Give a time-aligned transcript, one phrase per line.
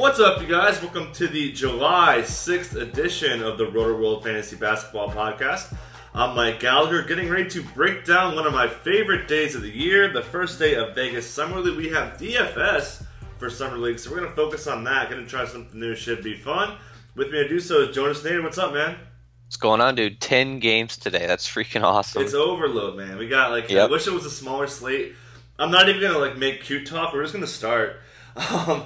[0.00, 0.80] What's up, you guys?
[0.80, 5.76] Welcome to the July 6th edition of the Rotoworld Fantasy Basketball Podcast.
[6.14, 9.68] I'm Mike Gallagher, getting ready to break down one of my favorite days of the
[9.68, 11.76] year, the first day of Vegas Summer League.
[11.76, 13.04] We have DFS
[13.36, 15.10] for Summer League, so we're going to focus on that.
[15.10, 16.78] Going to try something new, should be fun.
[17.14, 18.42] With me to do so is Jonas Nader.
[18.42, 18.96] What's up, man?
[19.44, 20.18] What's going on, dude?
[20.18, 21.26] Ten games today.
[21.26, 22.22] That's freaking awesome.
[22.22, 23.18] It's overload, man.
[23.18, 23.90] We got like Yep.
[23.90, 25.12] I wish it was a smaller slate.
[25.58, 27.12] I'm not even gonna like make cute talk.
[27.12, 28.00] We're just gonna start.
[28.36, 28.84] Um,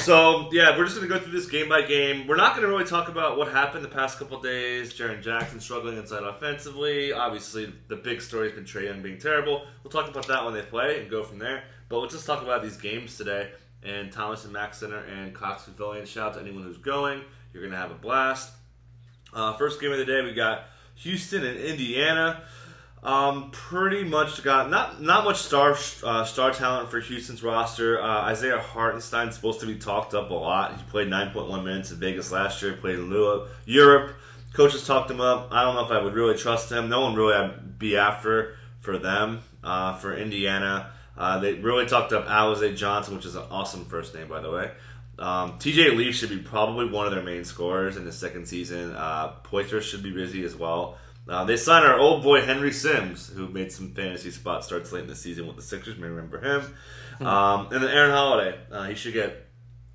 [0.00, 2.26] so yeah, we're just gonna go through this game by game.
[2.26, 4.92] We're not gonna really talk about what happened the past couple days.
[4.94, 7.12] Jaren Jackson struggling inside offensively.
[7.12, 9.64] Obviously, the big story has been Trae Young being terrible.
[9.82, 11.64] We'll talk about that when they play and go from there.
[11.88, 13.50] But let's just talk about these games today.
[13.82, 16.06] And Thomas and Mack Center and Cox Pavilion.
[16.06, 17.22] Shout out to anyone who's going.
[17.52, 18.52] You're gonna have a blast.
[19.32, 20.64] Uh, first game of the day, we got
[20.96, 22.42] Houston and Indiana.
[23.06, 28.02] Um, pretty much got not not much star uh, star talent for Houston's roster.
[28.02, 30.76] Uh, Isaiah Hartenstein's supposed to be talked up a lot.
[30.76, 32.72] He played 9.1 minutes in Vegas last year.
[32.72, 34.16] Played in Europe.
[34.54, 35.50] Coaches talked him up.
[35.52, 36.88] I don't know if I would really trust him.
[36.88, 39.40] No one really would be after for them.
[39.62, 44.16] Uh, for Indiana, uh, they really talked up Alize Johnson, which is an awesome first
[44.16, 44.72] name, by the way.
[45.16, 48.96] Um, TJ Leaf should be probably one of their main scorers in the second season.
[48.96, 50.98] Uh, Poitras should be busy as well.
[51.28, 55.02] Uh, they sign our old boy Henry Sims, who made some fantasy spot starts late
[55.02, 55.98] in the season with the Sixers.
[55.98, 57.26] May remember him.
[57.26, 59.48] Um, and then Aaron Holiday, uh, he should get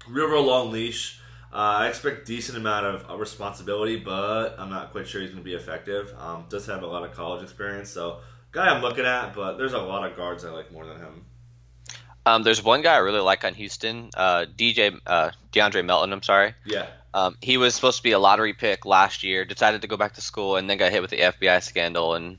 [0.07, 1.19] real, real long leash.
[1.53, 5.43] Uh, I expect decent amount of uh, responsibility, but I'm not quite sure he's going
[5.43, 6.13] to be effective.
[6.17, 8.19] Um, does have a lot of college experience, so
[8.51, 9.33] guy I'm looking at.
[9.33, 11.25] But there's a lot of guards I like more than him.
[12.25, 16.13] Um, there's one guy I really like on Houston, uh, DJ uh, DeAndre Melton.
[16.13, 16.53] I'm sorry.
[16.65, 19.43] Yeah, Um, he was supposed to be a lottery pick last year.
[19.45, 22.37] Decided to go back to school and then got hit with the FBI scandal and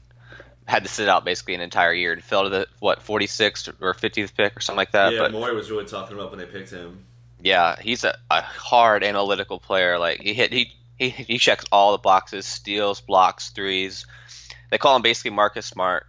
[0.67, 2.13] had to sit out basically an entire year.
[2.13, 5.13] It fell to the what 46th or 50th pick or something like that.
[5.13, 5.19] yeah.
[5.19, 7.05] but Morey was really talking about when they picked him.
[7.41, 9.99] yeah, he's a, a hard analytical player.
[9.99, 14.07] Like he hit he, he he checks all the boxes, steals, blocks, threes.
[14.71, 16.07] They call him basically Marcus Smart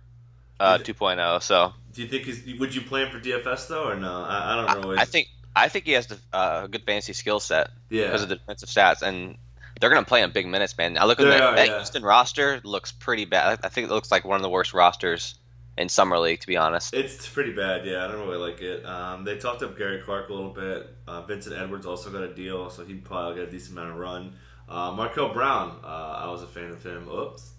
[0.60, 1.42] uh, 2.0.
[1.42, 2.60] So Do you think he's?
[2.60, 4.24] Would you play him for DFS though, or no?
[4.24, 4.98] I, I don't really.
[4.98, 8.06] I think I think he has uh, a good fantasy skill set yeah.
[8.06, 9.38] because of the defensive stats, and
[9.80, 10.98] they're going to play him big minutes, man.
[10.98, 11.78] I look at They that, are, that yeah.
[11.78, 13.60] Houston roster looks pretty bad.
[13.64, 15.36] I think it looks like one of the worst rosters
[15.78, 16.94] in summer league, to be honest.
[16.94, 18.06] It's pretty bad, yeah.
[18.06, 18.86] I don't really like it.
[18.86, 20.96] Um, they talked up Gary Clark a little bit.
[21.08, 23.98] Uh, Vincent Edwards also got a deal, so he'd probably get a decent amount of
[23.98, 24.34] run.
[24.70, 25.88] Uh, Markel Brown, uh,
[26.24, 27.10] I was a fan of him.
[27.10, 27.52] Oops,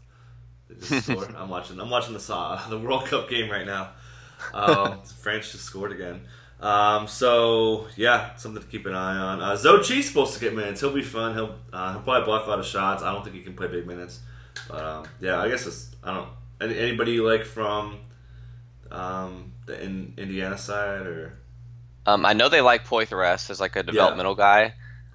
[0.68, 1.34] They just scored.
[1.36, 1.80] I'm watching.
[1.80, 3.90] I'm watching the uh, the World Cup game right now.
[4.52, 6.22] Um, France just scored again.
[6.64, 9.42] Um, so yeah, something to keep an eye on.
[9.42, 10.80] Uh, Zhou Qi's supposed to get minutes.
[10.80, 11.34] He'll be fun.
[11.34, 13.02] He'll uh, he'll probably block a lot of shots.
[13.02, 14.20] I don't think he can play big minutes.
[14.66, 16.28] But um, yeah, I guess it's I don't.
[16.62, 17.98] Any, anybody you like from
[18.90, 21.38] um, the in, Indiana side or
[22.06, 24.72] Um, I know they like Poitras as like a developmental guy.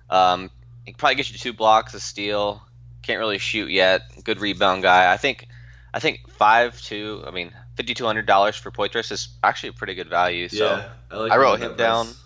[0.08, 0.52] Um,
[0.86, 2.62] he probably gets you two blocks, a steal.
[3.02, 4.02] Can't really shoot yet.
[4.24, 5.12] Good rebound guy.
[5.12, 5.48] I think.
[5.92, 7.24] I think five two.
[7.26, 10.50] I mean, fifty two hundred dollars for Poitras is actually a pretty good value.
[10.50, 10.66] So.
[10.66, 12.08] yeah, like I wrote him down.
[12.08, 12.24] price.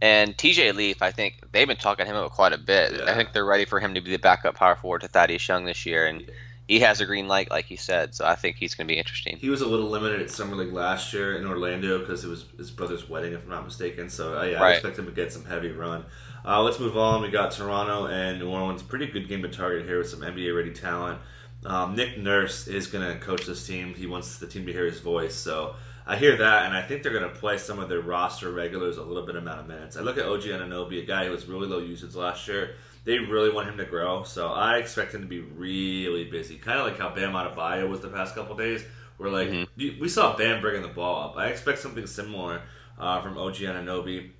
[0.00, 2.92] And TJ Leaf, I think they've been talking him up quite a bit.
[2.92, 3.10] Yeah.
[3.10, 5.64] I think they're ready for him to be the backup power forward to Thaddeus Young
[5.64, 6.30] this year, and
[6.68, 8.14] he has a green light, like you said.
[8.14, 9.36] So I think he's going to be interesting.
[9.38, 12.44] He was a little limited at summer league last year in Orlando because it was
[12.56, 14.08] his brother's wedding, if I'm not mistaken.
[14.08, 16.04] So uh, yeah, I expect him to get some heavy run.
[16.44, 17.22] Uh, let's move on.
[17.22, 18.82] We got Toronto and New Orleans.
[18.82, 21.18] Pretty good game to target here with some NBA ready talent.
[21.64, 23.94] Um, Nick Nurse is going to coach this team.
[23.94, 25.34] He wants the team to hear his voice.
[25.34, 25.74] So
[26.06, 28.98] I hear that, and I think they're going to play some of their roster regulars
[28.98, 29.96] a little bit amount of minutes.
[29.96, 32.74] I look at OG Anunoby, a guy who was really low usage last year.
[33.04, 36.56] They really want him to grow, so I expect him to be really busy.
[36.56, 38.82] Kind of like how Bam Adebayo was the past couple days,
[39.18, 40.00] where like Mhm.
[40.00, 41.36] we saw Bam bringing the ball up.
[41.36, 42.62] I expect something similar
[42.98, 44.30] uh, from OG Anunoby.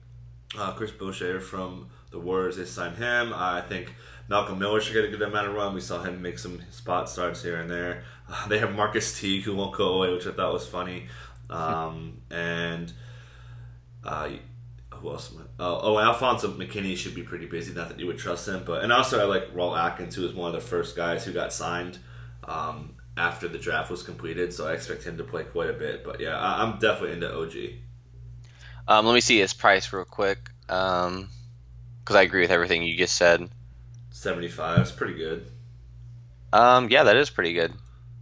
[0.57, 3.33] Uh, Chris Boucher from the Warriors, they signed him.
[3.35, 3.93] I think
[4.29, 5.75] Malcolm Miller should get a good amount of run.
[5.75, 8.05] We saw him make some spot starts here and there.
[8.29, 11.09] Uh, they have Marcus Teague, who won't go away, which I thought was funny.
[11.51, 12.93] Um, and
[14.03, 14.31] uh,
[14.95, 15.35] who else?
[15.59, 17.75] Oh, oh, Alfonzo McKinnie should be pretty busy.
[17.75, 20.33] Not that you would trust him, but and also I like Raul Atkins, who was
[20.33, 21.99] one of the first guys who got signed.
[22.45, 26.05] Um, after the draft was completed, so I expect him to play quite a bit.
[26.05, 27.55] But yeah, I, am definitely into OG.
[28.89, 31.29] Um, let me see his price real quick, because um,
[32.11, 33.49] I agree with everything you just said.
[34.15, 35.51] Seventy-five is pretty good.
[36.53, 37.73] Um, yeah, that is pretty good.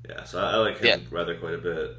[0.08, 0.96] Yeah, so I, I like him yeah.
[1.10, 1.96] rather quite a bit.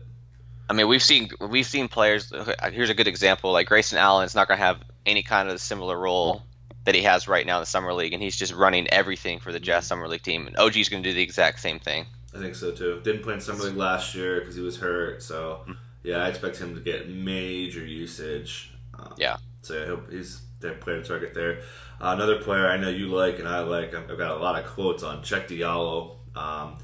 [0.68, 2.34] I mean, we've seen we've seen players.
[2.72, 3.52] Here's a good example.
[3.52, 6.42] Like Grayson Allen is not going to have any kind of similar role
[6.86, 9.52] that he has right now in the summer league, and he's just running everything for
[9.52, 10.48] the Jazz summer league team.
[10.48, 12.08] And OG is going to do the exact same thing.
[12.36, 13.00] I think so too.
[13.04, 15.22] Didn't play in summer league last year because he was hurt.
[15.22, 15.74] So hmm.
[16.02, 18.74] yeah, I expect him to get major usage.
[18.98, 19.38] Um, yeah.
[19.62, 21.60] So I hope he's their player target there.
[22.02, 23.94] Uh, another player I know you like and I like.
[23.94, 26.18] I've got a lot of quotes on Cheick Diallo.
[26.36, 26.78] Um,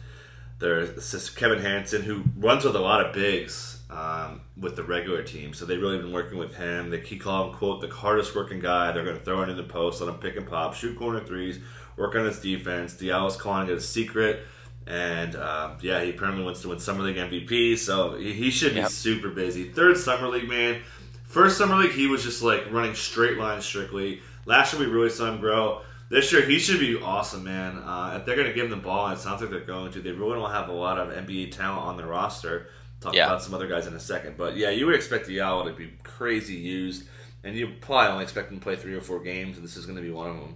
[0.59, 5.53] there's Kevin Hansen, who runs with a lot of bigs um, with the regular team,
[5.53, 6.89] so they've really been working with him.
[6.89, 8.91] They keep calling him quote the hardest working guy.
[8.91, 11.21] They're going to throw it in the post, let him pick and pop, shoot corner
[11.21, 11.59] threes,
[11.97, 12.93] work on his defense.
[12.93, 14.45] Diallo's calling it a secret.
[14.85, 18.79] And uh, yeah, he apparently wants to win Summer League MVP, so he should be
[18.79, 18.89] yep.
[18.89, 19.65] super busy.
[19.65, 20.81] Third Summer League man.
[21.25, 24.21] First Summer League, he was just like running straight lines strictly.
[24.49, 25.83] Last year, we really saw him grow.
[26.09, 27.77] This year, he should be awesome, man.
[27.77, 29.91] Uh, if they're going to give him the ball, and it sounds like they're going
[29.91, 32.71] to, they really don't have a lot of NBA talent on their roster.
[32.99, 33.27] Talk yeah.
[33.27, 34.37] about some other guys in a second.
[34.37, 37.03] But yeah, you would expect Diallo to be crazy used,
[37.43, 39.85] and you probably only expect him to play three or four games, and this is
[39.85, 40.55] going to be one of them.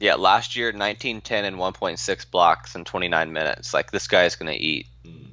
[0.00, 3.74] Yeah, last year, 19, 10, and 1.6 blocks in 29 minutes.
[3.74, 4.86] Like, this guy is going to eat.
[5.04, 5.26] Mm.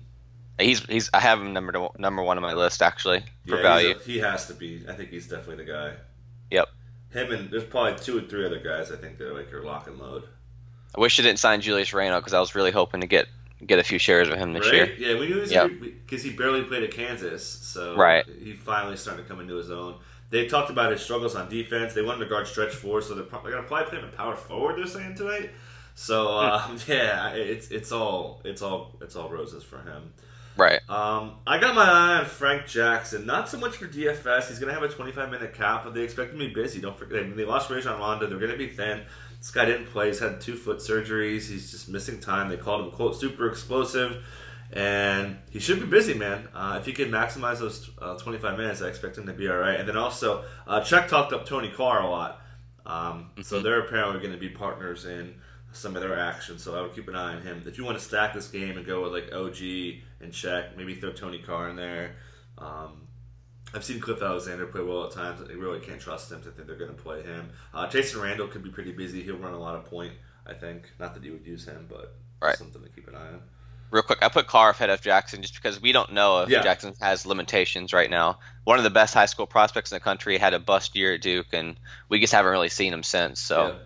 [0.59, 1.09] He's he's.
[1.13, 3.95] I have him number number one on my list actually for yeah, value.
[3.95, 4.85] A, he has to be.
[4.88, 5.94] I think he's definitely the guy.
[6.51, 6.67] Yep
[7.13, 8.92] him and there's probably two or three other guys.
[8.92, 10.24] I think they're like your lock and load.
[10.95, 13.27] I wish they didn't sign Julius Randle because I was really hoping to get
[13.65, 14.74] get a few shares of him this right?
[14.74, 14.94] year.
[14.98, 15.71] Yeah, we knew because yep.
[16.10, 18.25] he barely played at Kansas, so right.
[18.25, 19.95] he finally started to come into his own.
[20.30, 21.94] They talked about his struggles on defense.
[21.94, 24.18] They wanted to guard stretch four, so they're, probably, they're gonna probably play him at
[24.18, 24.77] power forward.
[24.77, 25.51] They're saying tonight.
[25.95, 30.13] So uh, yeah, it's it's all it's all it's all roses for him.
[30.55, 30.88] Right.
[30.88, 33.25] Um, I got my eye on Frank Jackson.
[33.25, 34.50] Not so much for DFS.
[34.50, 36.79] He's going to have a 25 minute cap, but they expect him to be busy.
[36.79, 38.27] Don't forget, mean, they lost Rajon Rondo.
[38.27, 39.01] They're going to be thin.
[39.39, 40.07] This guy didn't play.
[40.07, 41.50] He's had two foot surgeries.
[41.50, 42.50] He's just missing time.
[42.50, 44.23] They called him, quote, super explosive.
[44.71, 46.47] And he should be busy, man.
[46.53, 49.57] Uh, if he can maximize those uh, 25 minutes, I expect him to be all
[49.57, 49.79] right.
[49.79, 52.41] And then also, uh, talked up Tony Carr a lot.
[52.85, 53.41] Um, mm-hmm.
[53.41, 55.35] So they're apparently going to be partners in
[55.74, 56.58] some of their action.
[56.58, 57.64] So I would keep an eye on him.
[57.66, 59.60] If you want to stack this game and go with like OG
[60.22, 62.16] and Cheick, maybe throw Tony Carr in there.
[62.58, 63.08] Um,
[63.74, 65.42] I've seen Cliff Alexander play well at times.
[65.42, 67.50] I really can't trust him to think they're going to play him.
[67.74, 69.24] Uh, Jason Randle could be pretty busy.
[69.24, 70.14] He'll run a lot of point.
[70.46, 72.56] I think not that you would use him, but right.
[72.56, 73.42] something to keep an eye on.
[73.90, 76.64] Real quick, I put Carr ahead of Jackson just because we don't know if yeah.
[76.64, 78.40] Jackson has limitations right now.
[78.64, 81.22] One of the best high school prospects in the country had a bust year at
[81.22, 81.75] Duke, and
[82.10, 83.40] we just haven't really seen him since.
[83.40, 83.78] So,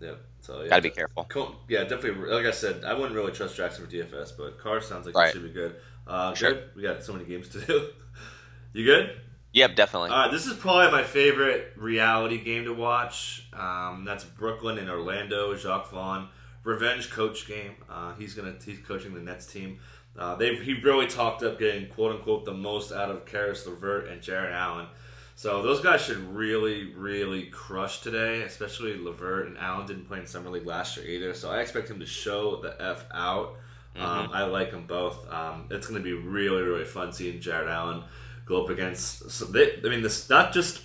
[0.00, 0.08] yeah.
[0.08, 0.14] yeah.
[0.42, 1.26] So yeah, gotta be careful.
[1.68, 2.28] Yeah, definitely.
[2.28, 5.28] Like I said, I wouldn't really trust Jackson for DFS, but Carr sounds like right.
[5.28, 5.76] he should be good.
[6.04, 6.52] Uh, sure.
[6.52, 6.70] Good.
[6.74, 7.88] We got so many games to do.
[8.72, 9.20] you good?
[9.52, 10.10] Yep, definitely.
[10.10, 13.46] All right, this is probably my favorite reality game to watch.
[13.52, 15.54] Um, that's Brooklyn and Orlando.
[15.54, 16.28] Jacques Vaughn,
[16.64, 17.76] revenge coach game.
[17.88, 19.78] Uh, he's gonna he's coaching the Nets team.
[20.18, 24.08] Uh, they he really talked up getting quote unquote the most out of Caris LeVert
[24.08, 24.86] and Jarrett Allen.
[25.34, 30.26] So those guys should really, really crush today, especially LeVert and Allen didn't play in
[30.26, 31.34] summer league last year either.
[31.34, 33.56] So I expect him to show the f out.
[33.96, 34.04] Mm-hmm.
[34.04, 35.30] Um, I like them both.
[35.32, 38.04] Um, it's going to be really, really fun seeing Jarrett Allen
[38.46, 39.30] go up against.
[39.30, 40.82] So they, I mean, this not just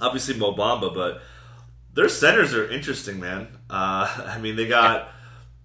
[0.00, 1.22] obviously Mo Bamba, but
[1.94, 3.48] their centers are interesting, man.
[3.68, 5.08] Uh, I mean, they got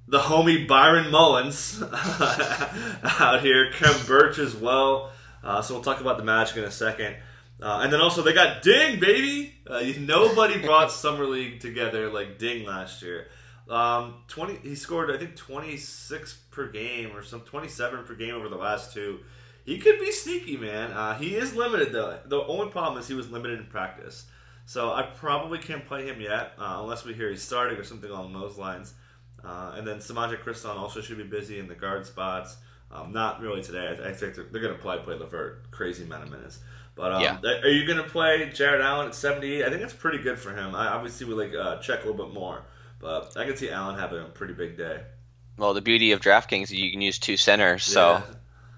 [0.07, 1.81] the homie Byron Mullens
[3.19, 5.11] out here, Khem Birch as well.
[5.43, 7.15] Uh, so we'll talk about the Magic in a second.
[7.61, 9.53] Uh, and then also they got Ding, baby.
[9.65, 13.27] Uh, nobody brought summer league together like Ding last year.
[13.69, 18.13] Um, twenty, he scored I think twenty six per game or some twenty seven per
[18.13, 19.19] game over the last two.
[19.65, 20.91] He could be sneaky, man.
[20.91, 22.19] Uh, he is limited though.
[22.25, 24.27] The only problem is he was limited in practice,
[24.65, 28.09] so I probably can't play him yet uh, unless we hear he's starting or something
[28.09, 28.93] along those lines.
[29.43, 32.57] Uh, and then Semaj Christon also should be busy in the guard spots.
[32.91, 33.87] Um, not really today.
[33.87, 36.59] I, I think they're, they're going to probably play LeVert crazy amount of minutes.
[36.95, 37.39] But um, yeah.
[37.43, 39.65] are you going to play Jarrett Allen at 78?
[39.65, 40.73] I think that's pretty good for him.
[40.73, 42.63] I obviously would like uh, Cheick a little bit more,
[42.99, 45.01] but I can see Allen having a pretty big day.
[45.57, 48.23] Well, the beauty of DraftKings is you can use two centers, so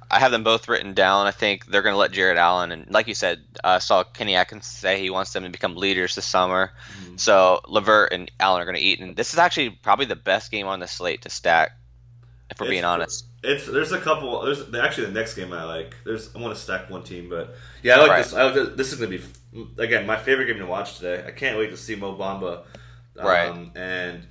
[0.09, 1.27] I have them both written down.
[1.27, 4.03] I think they're going to let Jarrett Allen and, like you said, I uh, saw
[4.03, 6.71] Kenny Atkins say he wants them to become leaders this summer.
[7.01, 7.17] Mm-hmm.
[7.17, 10.49] So LeVert and Allen are going to eat, and this is actually probably the best
[10.51, 11.71] game on the slate to stack.
[12.49, 14.41] If we're it's, being honest, it's there's a couple.
[14.43, 15.95] There's actually the next game I like.
[16.05, 18.23] There's I want to stack one team, but yeah, I like right.
[18.23, 18.33] this.
[18.33, 18.93] I like this.
[18.93, 19.23] is gonna be
[19.77, 21.23] again my favorite game to watch today.
[21.25, 22.63] I can't wait to see Mo Bamba.
[23.17, 23.71] Um, right.
[23.75, 24.27] And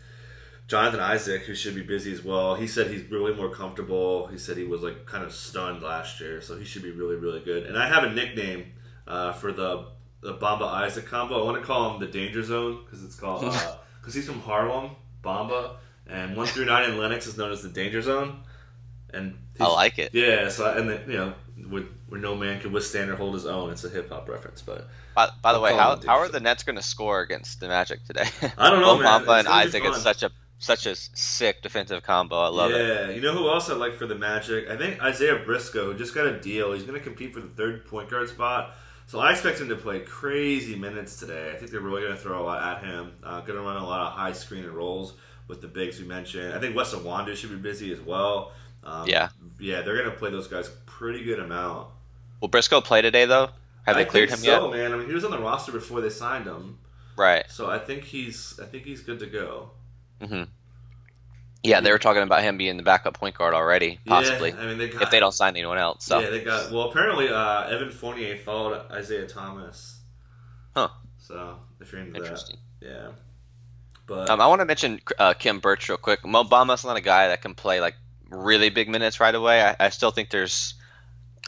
[0.69, 2.57] Jonathan Isaac, who should be busy as well.
[2.57, 4.27] He said he's really more comfortable.
[4.27, 7.17] He said he was like kind of stunned last year, so he should be really,
[7.17, 7.67] really good.
[7.67, 8.73] And I have a nickname
[9.07, 9.87] uh, for the
[10.23, 11.41] the Bamba Isaac combo.
[11.41, 13.43] I want to call him the Danger Zone because it's called
[14.01, 15.77] because he's from Harlem, Bamba,
[16.09, 18.43] and one through nine in Lennox is known as the Danger Zone.
[19.13, 20.11] And I like it.
[20.13, 21.35] Yeah, so and the, you know,
[21.71, 23.71] with, where no man can withstand or hold his own.
[23.71, 24.89] It's a hip hop reference, but.
[25.15, 28.05] By, by the way, how, how are the Nets going to score against the Magic
[28.05, 28.27] today?
[28.59, 29.23] I don't know, man.
[29.23, 32.37] Bamba and Isaac is such a such a sick defensive combo.
[32.37, 32.77] I love yeah.
[32.77, 33.09] it.
[33.09, 34.69] Yeah, you know who else I like for the Magic?
[34.71, 36.73] I think Isaiah Briscoe just got a deal.
[36.73, 38.75] He's going to compete for the third point guard spot.
[39.07, 41.53] So I expect him to play crazy minutes today.
[41.53, 43.13] I think they're really going to throw a lot at him.
[43.23, 45.15] Uh, going to run a lot of high screen and rolls
[45.49, 46.55] with the bigs we mentioned.
[46.55, 48.53] I think Wes Iwundu should be busy as well.
[48.85, 51.88] Um, yeah, yeah, they're going to play those guys pretty good amount.
[52.41, 53.50] Will Briscoe play today though?
[53.85, 54.76] Have I they cleared him so, yet?
[54.76, 54.93] man.
[54.93, 56.79] I mean, he was on the roster before they signed him.
[57.17, 57.45] Right.
[57.49, 59.71] So I think he's I think he's good to go.
[60.21, 60.50] Mm-hmm.
[61.62, 64.50] Yeah, they were talking about him being the backup point guard already, possibly.
[64.50, 66.05] Yeah, I mean, they got, if they don't sign anyone else.
[66.05, 66.21] So.
[66.21, 66.71] Yeah, they got.
[66.71, 70.00] Well, apparently, uh, Evan Fournier followed Isaiah Thomas.
[70.76, 70.88] Huh.
[71.19, 72.59] So if you're into Interesting.
[72.81, 73.09] that, yeah.
[74.07, 76.25] But um, I want to mention uh, Khem Birch real quick.
[76.25, 77.97] Mo Bamba's not a guy that can play like
[78.31, 79.63] really big minutes right away.
[79.63, 80.75] I, I still think there's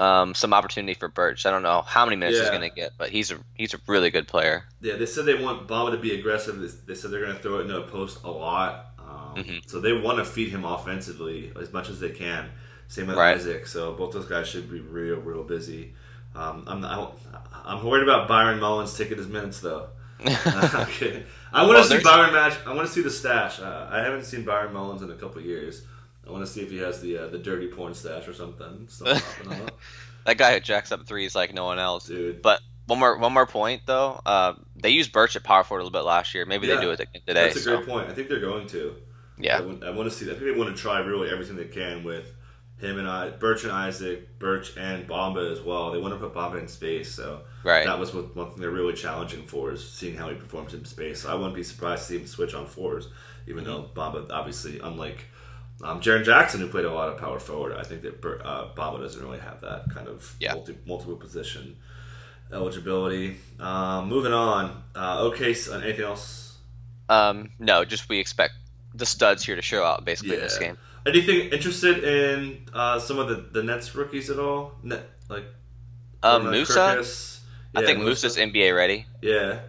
[0.01, 1.47] um, some opportunity for Birch.
[1.47, 2.45] I don't know how many minutes Yeah.
[2.45, 4.65] he's going to get, but he's a he's a really good player.
[4.81, 6.59] yeah, they said they want Bamba to be aggressive.
[6.61, 8.87] They- They said they're going to throw it into a post a lot.
[8.99, 9.69] Um, Mhm.
[9.71, 12.51] So they want to feed him offensively as much as they can.
[12.89, 13.37] Same with Right.
[13.37, 13.67] Isaac.
[13.67, 15.95] So both those guys should be real, real busy.
[16.35, 17.19] Um, I'm not,
[17.65, 19.89] I'm worried about Byron Mullens taking his minutes though.
[20.27, 21.25] okay.
[21.53, 22.59] I want to Well, see there's- Byron match.
[22.67, 23.61] I want to see the stash.
[23.61, 25.83] Uh, I haven't seen Byron Mullens in a couple of years.
[26.27, 28.87] I want to see if he has the uh, the dirty porn stash or something.
[28.89, 29.69] Something.
[30.27, 32.07] That guy who jacks up threes like no one else.
[32.07, 32.43] Dude.
[32.43, 34.21] But one more one more point though.
[34.27, 36.45] Uh, they used Birch at power forward a little bit last year.
[36.45, 36.75] Maybe Yeah.
[36.75, 37.33] they do it today.
[37.33, 38.11] That's a so, great point.
[38.11, 38.95] I think they're going to.
[39.39, 40.33] I, yeah, want, I want to see that.
[40.37, 42.27] I think they want to try really everything they can with
[42.79, 45.91] him and I, Birch and Isaac, Birch and Bamba as well.
[45.91, 47.85] They want to put Bamba in space, so right.
[47.85, 50.85] that was what, one thing they're really challenging for is seeing how he performs in
[50.85, 51.23] space.
[51.23, 53.09] So I wouldn't be surprised to see him switch on fours,
[53.47, 55.25] even though Bamba obviously, unlike
[55.83, 59.01] um, Jaren Jackson, who played a lot of power forward, I think that uh, Bamba
[59.01, 60.55] doesn't really have that kind of Yeah.
[60.55, 61.77] multi, multiple position
[62.53, 63.37] eligibility.
[63.61, 64.83] Um, moving on.
[64.95, 66.57] Uh, okay, so anything else?
[67.09, 68.55] Um, no, just we expect
[68.95, 70.79] the studs here to show out basically in this game.
[71.09, 74.73] Anything interested in uh, some of the, the Nets rookies at all?
[74.83, 75.45] Net, like
[76.23, 77.41] Orna Musa, Kirkus?
[77.75, 79.61] I Yeah, think Musa's NBA ready, Yeah,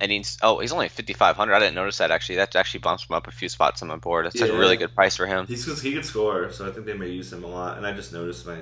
[0.00, 1.54] and he's oh he's only fifty five hundred.
[1.54, 2.36] I didn't notice that actually.
[2.36, 4.26] That actually bumps him up a few spots on my board.
[4.26, 5.46] It's a really good price for him.
[5.46, 7.76] he's he could score, so I think they may use him a lot.
[7.76, 8.58] And I just noticed my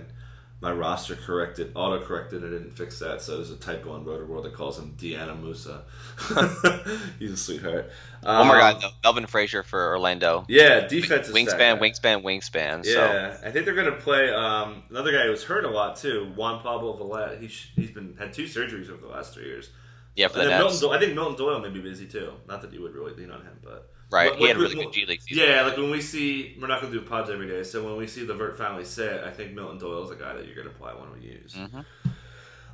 [0.60, 2.42] my roster corrected, auto corrected.
[2.42, 5.82] I didn't fix that, so there's a typo on Rotoworld that calls him Deanna Musa.
[7.18, 7.90] he's a sweetheart.
[8.22, 10.44] Um, One more guy though, Melvin Frazier for Orlando.
[10.48, 12.84] Yeah, defensive Wingspan, wingspan, wingspan.
[12.86, 15.96] So Yeah, I think they're going to play um, another guy who's hurt a lot
[15.96, 17.38] too, Juan Pablo Vaulet.
[17.40, 19.68] He sh- he's been had two surgeries over the last three years.
[20.14, 20.80] yeah, for And the Milton.
[20.80, 22.32] Doyle, I think Milton Doyle may be busy too.
[22.48, 24.75] Not that you would really lean on him, but Right, But he had a really
[24.76, 25.44] good G League season.
[25.48, 27.64] Yeah, like when we see, we're not going to do pods every day.
[27.64, 30.34] So when we see the Vert finally set, I think Milton Doyle is a guy
[30.34, 31.54] that you're going to probably want to use.
[31.54, 31.84] Mhm.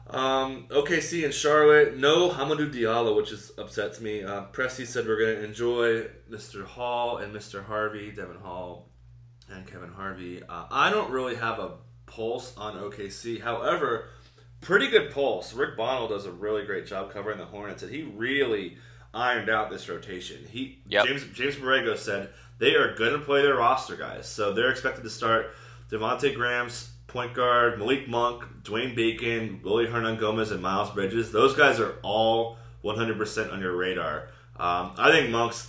[0.08, 4.22] Um, OKC and Charlotte, no Hamidou Diallo, which is upsets me.
[4.22, 6.64] Uh, Presti said we're going to enjoy Mr.
[6.64, 7.64] Hall and Mr.
[7.64, 8.90] Harvey, Devon Hall
[9.50, 10.42] and Kevin Harvey.
[10.42, 11.72] Uh, I don't really have a
[12.06, 13.40] pulse on OKC.
[13.40, 14.08] However,
[14.60, 15.54] pretty good pulse.
[15.54, 18.76] Rick Bonnell does a really great job covering the Hornets, and he really
[19.14, 20.38] ironed out this rotation.
[20.50, 21.07] He Yep.
[21.07, 25.04] James James Borrego said they are going to play their roster guys, so they're expected
[25.04, 25.54] to start
[25.90, 31.31] Devonte Graham's point guard, Malik Monk, Dwayne Bacon, Willy Hernangomez, and Miles Bridges.
[31.31, 34.28] Those guys are all 100% on your radar.
[34.57, 35.69] Um, I think Monk's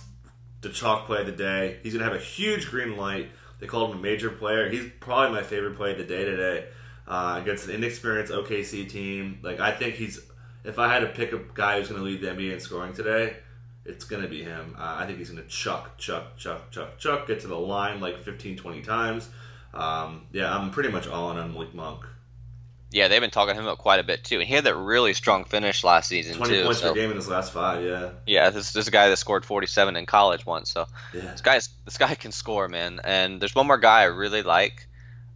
[0.62, 1.78] the chalk play of the day.
[1.82, 3.28] He's going to have a huge green light.
[3.60, 4.70] They called him a major player.
[4.70, 6.66] He's probably my favorite play of the day today
[7.06, 9.38] uh, against an inexperienced OKC team.
[9.42, 10.20] Like I think he's.
[10.64, 12.94] If I had to pick a guy who's going to lead the NBA in scoring
[12.94, 13.36] today,
[13.84, 14.74] it's going to be him.
[14.78, 18.00] Uh, I think he's going to chuck, chuck, chuck, chuck, chuck, get to the line
[18.00, 19.28] like 15, 20 times.
[19.74, 22.04] Um, yeah, I'm pretty much all in on Malik Monk.
[22.90, 25.14] Yeah, they've been talking him up quite a bit too, and he had that really
[25.14, 26.64] strong finish last season 20 too.
[26.64, 28.10] points so- per game in his last five, yeah.
[28.24, 30.70] Yeah, this, this is a guy that scored 47 in college once.
[30.70, 31.22] So Yeah.
[31.22, 33.00] this guy's this guy can score, man.
[33.02, 34.86] And there's one more guy I really like.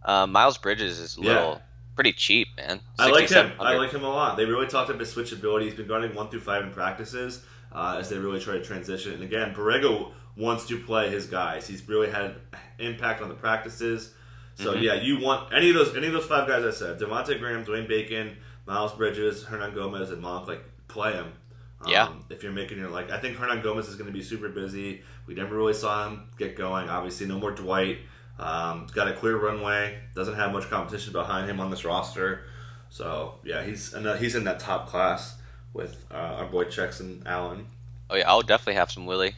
[0.03, 1.57] Uh, Miles Bridges is a Yeah.
[1.99, 2.79] Pretty cheap, man.
[2.97, 3.51] I like him.
[3.59, 4.37] I like him a lot.
[4.37, 5.63] They really talked up his switchability.
[5.63, 9.11] He's been guarding one through five in practices uh, as they really try to transition.
[9.11, 11.67] And again, Borrego wants to play his guys.
[11.67, 12.35] He's really had
[12.77, 14.13] impact on the practices.
[14.55, 14.81] So Mhm.
[14.81, 17.65] yeah, you want any of those any of those five guys I said: Devontae Graham,
[17.65, 20.47] Dwayne Bacon, Miles Bridges, Hernangomez, and Monk.
[20.47, 21.33] Like play them.
[21.81, 22.09] Um, Yeah.
[22.29, 25.01] If you're making your like, I think Hernangomez is going to be super busy.
[25.27, 26.87] We never really saw him get going.
[26.87, 27.97] Obviously, no more Dwight.
[28.39, 29.99] Um, he's got a clear runway.
[30.15, 32.45] Doesn't have much competition behind him on this roster.
[32.89, 35.37] So yeah, he's and he's in that top class
[35.73, 37.67] with uh, our boy Chex and Allen.
[38.09, 39.35] Oh yeah, I'll definitely have some Willie.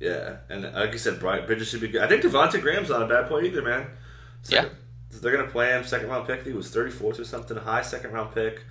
[0.00, 2.02] Yeah, and like you said, Brian Bridges should be good.
[2.02, 3.86] I think Devonte Graham's not a bad play either, man.
[4.42, 4.70] Second,
[5.20, 6.44] they're gonna play him second round pick.
[6.44, 8.62] He was thirty fourth or something, high second round pick.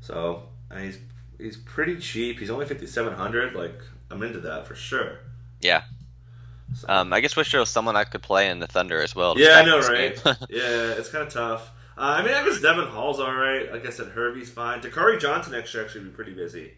[0.00, 0.98] So and he's
[1.38, 2.38] he's pretty cheap.
[2.38, 3.54] He's only fifty seven hundred.
[3.54, 5.18] Like I'm into that for sure.
[5.60, 5.82] Yeah.
[6.88, 9.38] Um, I guess wish there was someone I could play in the Thunder as well.
[9.38, 10.16] yeah, I know, right?
[10.48, 11.70] yeah, it's kind of tough.
[11.98, 13.70] Uh, I mean, I guess Devon Hall's all right.
[13.70, 14.80] Like I said, Herbie's fine.
[14.80, 16.72] Dakari Johnson next year actually be pretty busy.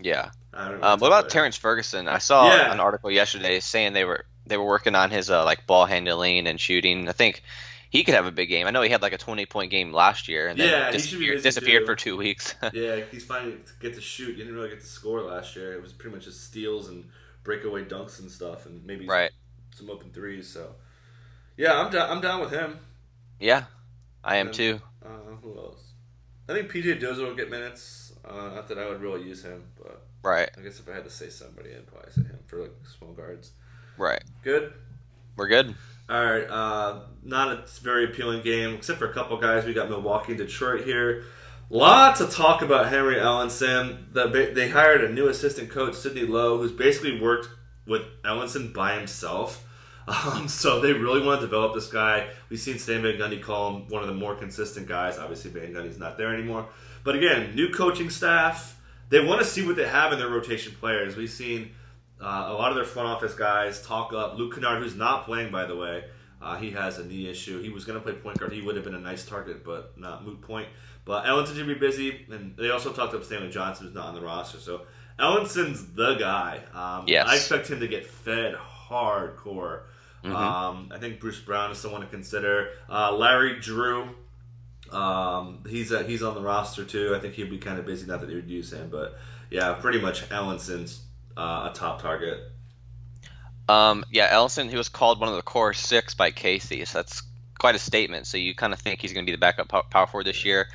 [0.00, 0.30] yeah.
[0.54, 0.86] I don't know.
[0.86, 2.08] Um, what about Terrance Ferguson?
[2.08, 2.72] I saw Yeah.
[2.72, 6.46] an article yesterday saying they were they were working on his uh, like ball handling
[6.46, 7.08] and shooting.
[7.08, 7.42] I think
[7.90, 8.66] he could have a big game.
[8.66, 10.96] I know he had like a twenty point game last year and then Yeah, be
[10.96, 12.54] disappeared, disappeared for two weeks.
[12.72, 14.32] Yeah, he's finally get to shoot.
[14.36, 15.74] He didn't really get to score last year.
[15.74, 17.04] It was pretty much just steals and
[17.44, 19.30] breakaway dunks and stuff, and maybe right.
[19.74, 20.48] some open threes.
[20.48, 20.74] So,
[21.56, 22.10] yeah, I'm down.
[22.10, 22.78] I'm down with him.
[23.40, 23.64] Yeah,
[24.24, 24.80] I am And- too.
[25.04, 25.08] Uh,
[25.42, 25.92] who else?
[26.48, 28.12] I think PJ Dozier will get minutes.
[28.24, 31.04] Uh, not that I would really use him, but Right, I guess if I had
[31.04, 33.52] to say somebody, I'd probably say him for like small guards.
[33.96, 34.22] right.
[34.42, 34.72] Good.
[35.36, 35.74] We're good.
[36.08, 36.44] All right.
[36.48, 39.64] Uh, not a very appealing game, except for a couple guys.
[39.64, 41.24] We got Milwaukee Detroit here.
[41.70, 44.12] Lots of talk about Henry Ellenson.
[44.12, 47.48] The, they hired a new assistant coach, Sidney Lowe, who's basically worked
[47.86, 49.64] with Ellenson by himself.
[50.08, 52.30] Um, so they really want to develop this guy.
[52.48, 55.18] We've seen Stan Van Gundy call him one of the more consistent guys.
[55.18, 56.66] Obviously, Van Gundy's not there anymore.
[57.04, 58.80] But again, new coaching staff.
[59.10, 61.14] They want to see what they have in their rotation players.
[61.14, 61.72] We've seen
[62.18, 65.52] uh, a lot of their front office guys talk up Luke Kennard, who's not playing,
[65.52, 66.04] by the way.
[66.40, 67.60] Uh, he has a knee issue.
[67.60, 68.52] He was going to play point guard.
[68.52, 70.68] He would have been a nice target, but not moot point.
[71.08, 74.14] But Ellenson should be busy, and they also talked up Stanley Johnson, who's not on
[74.14, 74.58] the roster.
[74.58, 74.82] So
[75.18, 76.60] Ellenson's the guy.
[76.74, 77.26] Um, Yes.
[77.26, 78.54] I expect him to get fed
[78.90, 79.84] hardcore.
[80.22, 80.34] Mhm.
[80.34, 82.72] Um, I think Bruce Brown is someone to consider.
[82.90, 84.10] Uh, Larry Drew,
[84.92, 87.14] um, he's uh, he's on the roster too.
[87.16, 88.06] I think he'd be kind of busy.
[88.06, 89.18] Not that they would use him, but
[89.50, 91.00] yeah, pretty much Ellenson's
[91.38, 92.52] uh, a top target.
[93.66, 97.22] Um, yeah, Ellison, he was called one of the core six by Casey, so that's
[97.58, 98.26] quite a statement.
[98.26, 100.68] So you kind of think he's going to be the backup power forward this year.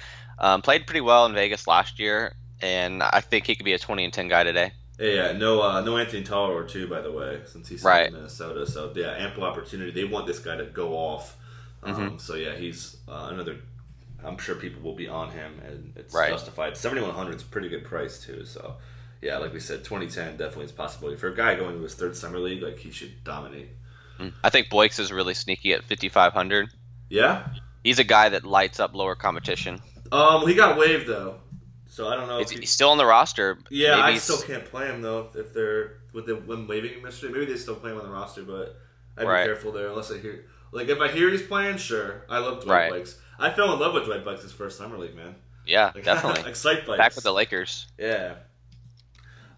[0.44, 3.80] Um, played pretty well in Vegas last year, and I think he could be a
[3.80, 4.74] 20 and 10 guy today.
[5.00, 8.08] Yeah, yeah, no, uh, no Anthony Toller too, by the way, since he's Right.
[8.08, 8.68] in Minnesota.
[8.68, 9.92] So yeah, ample opportunity.
[9.92, 11.38] They want this guy to go off.
[11.82, 12.18] Um, Mm-hmm.
[12.18, 13.56] So yeah, he's uh, another.
[14.24, 16.30] I'm sure people will be on him, and it's Right.
[16.30, 16.76] justified.
[16.78, 18.44] 7100 is a pretty good price too.
[18.46, 18.76] So
[19.22, 21.96] yeah, like we said, 2010 definitely is a possibility for a guy going to his
[21.96, 22.62] third summer league.
[22.62, 23.70] Like he should dominate.
[24.44, 26.70] I think Buycks is really sneaky at 5,500.
[27.10, 27.48] Yeah.
[27.84, 29.82] He's a guy that lights up lower competition.
[30.14, 31.40] Um, he got waived though,
[31.88, 32.40] so I don't know.
[32.40, 33.58] He's, he, he's still on the roster.
[33.70, 36.94] yeah, Maybe I still can't play him though if, if they're with the when waiving
[36.94, 37.34] him yesterday.
[37.34, 38.80] Maybe they still play him on the roster, but
[39.18, 39.44] I'd Right.
[39.44, 40.46] be careful there unless I hear.
[40.72, 42.26] Like if I hear he's playing, sure.
[42.30, 42.92] I love Dwight Right.
[42.92, 43.18] Bikes.
[43.40, 45.36] I fell in love with Dwight Buycks his first summer league, man.
[45.66, 46.44] Yeah, Like, definitely.
[46.44, 46.98] like sight bikes.
[46.98, 47.88] Back with the Lakers.
[47.98, 48.36] Yeah.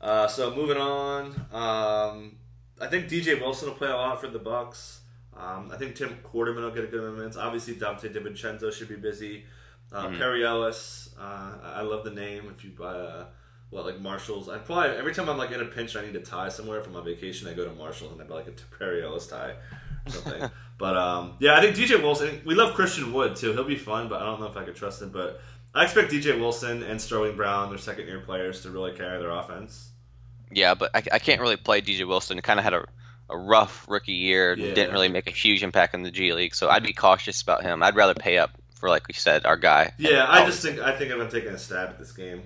[0.02, 2.38] Uh, so moving on, um,
[2.80, 5.02] I think DJ Wilson will play a lot for the Bucks.
[5.36, 7.38] Um, I think Tim Quarterman will get a good amount of minutes.
[7.38, 9.46] Obviously, Donte DiVincenzo should be busy.
[9.96, 10.18] Uh, Mhm.
[10.18, 12.52] Perry Ellis, uh, I love the name.
[12.56, 13.26] If you buy, uh,
[13.70, 16.20] what like Marshalls, I probably every time I'm like in a pinch, I need a
[16.20, 17.48] tie somewhere from my vacation.
[17.48, 19.54] I go to Marshalls and I buy like a Perry Ellis tie
[20.06, 20.50] or something.
[20.78, 22.42] but um, yeah, I think DJ Wilson.
[22.46, 23.54] We love Christian Wood too.
[23.54, 25.10] He'll be fun, but I don't know if I could trust him.
[25.10, 25.42] But
[25.74, 29.32] I expect DJ Wilson and Sterling Brown, their second year players, to really carry their
[29.32, 29.90] offense.
[30.52, 32.38] Yeah, but I, I can't really play DJ Wilson.
[32.38, 32.86] He kind of had a,
[33.30, 34.56] a rough rookie year.
[34.58, 34.74] Yeah.
[34.74, 37.64] Didn't really make a huge impact in the G League, so I'd be cautious about
[37.64, 37.82] him.
[37.82, 38.52] I'd rather pay up
[38.86, 39.94] for, like we said, our guy.
[39.98, 42.44] Yeah, I Oh, just think I think I'm taking a stab at this game.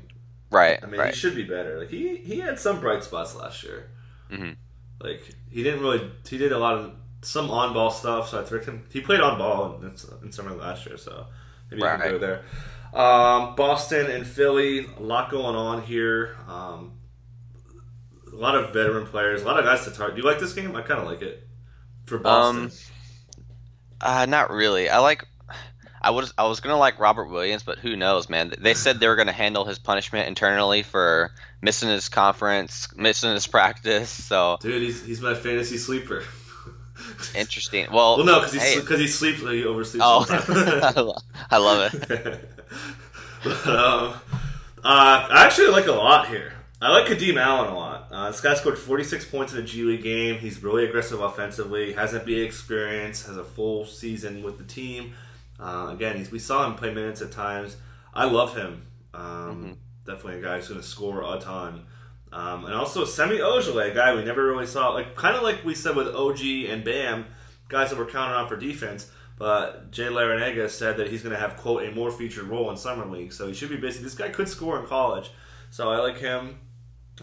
[0.52, 1.14] Right, I mean, right.
[1.14, 1.80] he should be better.
[1.80, 3.90] Like he he had some bright spots last year.
[4.32, 4.56] Mhm.
[5.02, 8.30] Like he didn't really he did a lot of some on ball stuff.
[8.30, 10.98] So I think him he played on ball in, in summer last year.
[10.98, 11.28] So
[11.70, 12.42] maybe I can go there.
[12.94, 16.36] Um, Boston and Philly, a lot going on here.
[16.48, 16.94] Um,
[18.32, 20.16] a lot of veteran players, a lot of guys to target.
[20.16, 20.76] Do you like this game?
[20.76, 21.48] I kind of like it
[22.06, 22.64] for Boston.
[22.66, 22.72] Um,
[24.02, 24.90] Uh, not really.
[24.90, 25.26] I like.
[26.02, 28.54] I was I was gonna like Robert Williams, but who knows, man?
[28.58, 31.32] They said they were gonna handle his punishment internally for
[31.62, 34.10] missing his conference, missing his practice.
[34.10, 36.24] So Dude, he's he's my fantasy sleeper.
[37.36, 37.88] interesting.
[37.92, 40.00] Well, Well, no, because he hey, because he sleeps, he oversleeps.
[40.02, 41.48] oh, all the time.
[41.52, 42.50] I love it.
[43.68, 44.14] um,
[44.84, 46.54] uh, I actually like a lot here.
[46.82, 48.08] I like Kadeem Allen a lot.
[48.10, 50.40] Uh, this guy scored 46 points in a G League game.
[50.40, 51.92] He's really aggressive offensively.
[51.92, 53.26] Has NBA experience.
[53.26, 55.14] Has a full season with the team.
[55.60, 57.78] Uh, again, he's, we saw him play minutes at times.
[58.14, 58.86] I love him.
[59.14, 61.86] Um, Definitely a guy who's going to score a ton.
[62.32, 65.64] Um, and also Semi Ojeleye, a guy we never really saw, like kind of like
[65.64, 67.26] we said with OG and Bam,
[67.68, 69.12] guys that we're counting on for defense.
[69.38, 72.78] But Jay Larranaga said that he's going to have quote a more featured role in
[72.78, 74.04] summer league, so he should be busy.
[74.04, 75.32] This guy could score in college,
[75.70, 76.60] so I like him.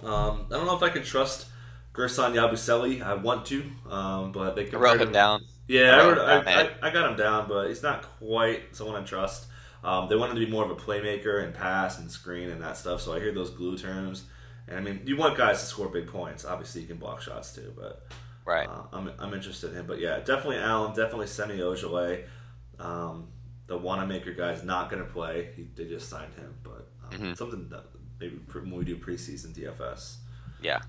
[0.02, 1.46] Um, I don't know if I can trust
[1.92, 3.02] Guerschon Yabusele.
[3.02, 5.44] I want to, um, but they I wrote him down.
[5.68, 6.88] Yeah, I I, wrote I, him I.
[6.88, 9.46] I got him down, but he's not quite someone I trust.
[9.82, 12.76] Um, they wanted to be more of a playmaker and pass and screen and that
[12.76, 13.00] stuff.
[13.00, 14.24] So I hear those glue terms,
[14.68, 16.44] and I mean, you want guys to score big points.
[16.44, 18.06] Obviously, you can block shots too, but
[18.44, 18.68] Right.
[18.68, 19.86] uh, I'm, I'm interested in him.
[19.86, 22.24] But yeah, definitely Allen, definitely Semi Ojeleye.
[22.78, 23.28] Um,
[23.66, 25.50] the Wanamaker guy's not going to play.
[25.56, 27.36] He, they just signed him, but um, Mhm.
[27.36, 27.84] something that
[28.20, 30.16] maybe when we do preseason DFS.
[30.62, 30.80] Yeah.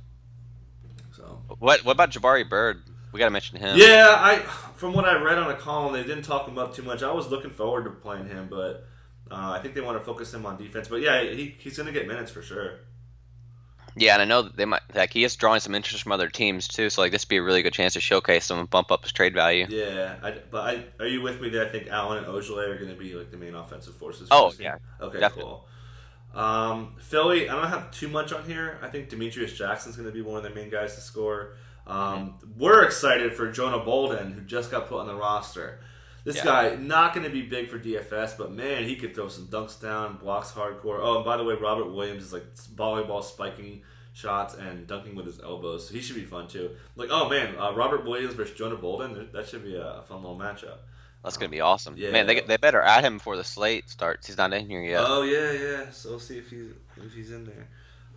[1.12, 2.84] So What What about Jabari Bird?
[3.12, 3.78] We got to mention him.
[3.78, 4.38] Yeah, I
[4.76, 7.02] from what I read on a column, they didn't talk him up too much.
[7.04, 8.88] I was looking forward to playing him, but
[9.32, 10.88] uh, I think they want to focus him on defense.
[10.88, 12.80] But yeah, he, he's going to get minutes for sure.
[14.00, 16.30] Yeah, and I know that they might like he is drawing some interest from other
[16.30, 16.90] teams too.
[16.92, 19.04] So like this would be a really good chance to showcase him and bump up
[19.04, 19.66] his trade value.
[19.70, 22.78] Yeah, I, but I, are you with me that I think Allen and Ojeleye are
[22.78, 24.28] going to be like the main offensive forces?
[24.30, 25.52] for Oh, yeah, Okay, definitely.
[25.52, 25.68] cool.
[26.36, 28.78] Um, Philly, I don't have too much on here.
[28.84, 31.54] I think Demetrius Jackson's going to be one of the main guys to score.
[31.88, 32.60] Um, Mm-hmm.
[32.60, 35.80] We're excited for Jonah Bolden, who just got put on the roster.
[36.24, 36.44] This Yeah.
[36.44, 39.80] guy not going to be big for DFS, but man, he could throw some dunks
[39.80, 41.00] down, blocks hardcore.
[41.02, 45.28] Oh, and by the way, Robert Williams is like volleyball spiking shots and dunking with
[45.28, 46.72] his elbows, so he should be fun too.
[46.96, 50.38] Like, oh man, uh, Robert Williams versus Jonah Bolden, that should be a fun little
[50.38, 50.80] matchup.
[51.24, 51.94] That's gonna be awesome.
[51.98, 52.10] Yeah.
[52.12, 54.26] Man, they they better add him before the slate starts.
[54.28, 55.04] He's not in here yet.
[55.06, 55.92] Oh yeah, yeah.
[55.92, 57.68] So we'll see if he's if he's in there.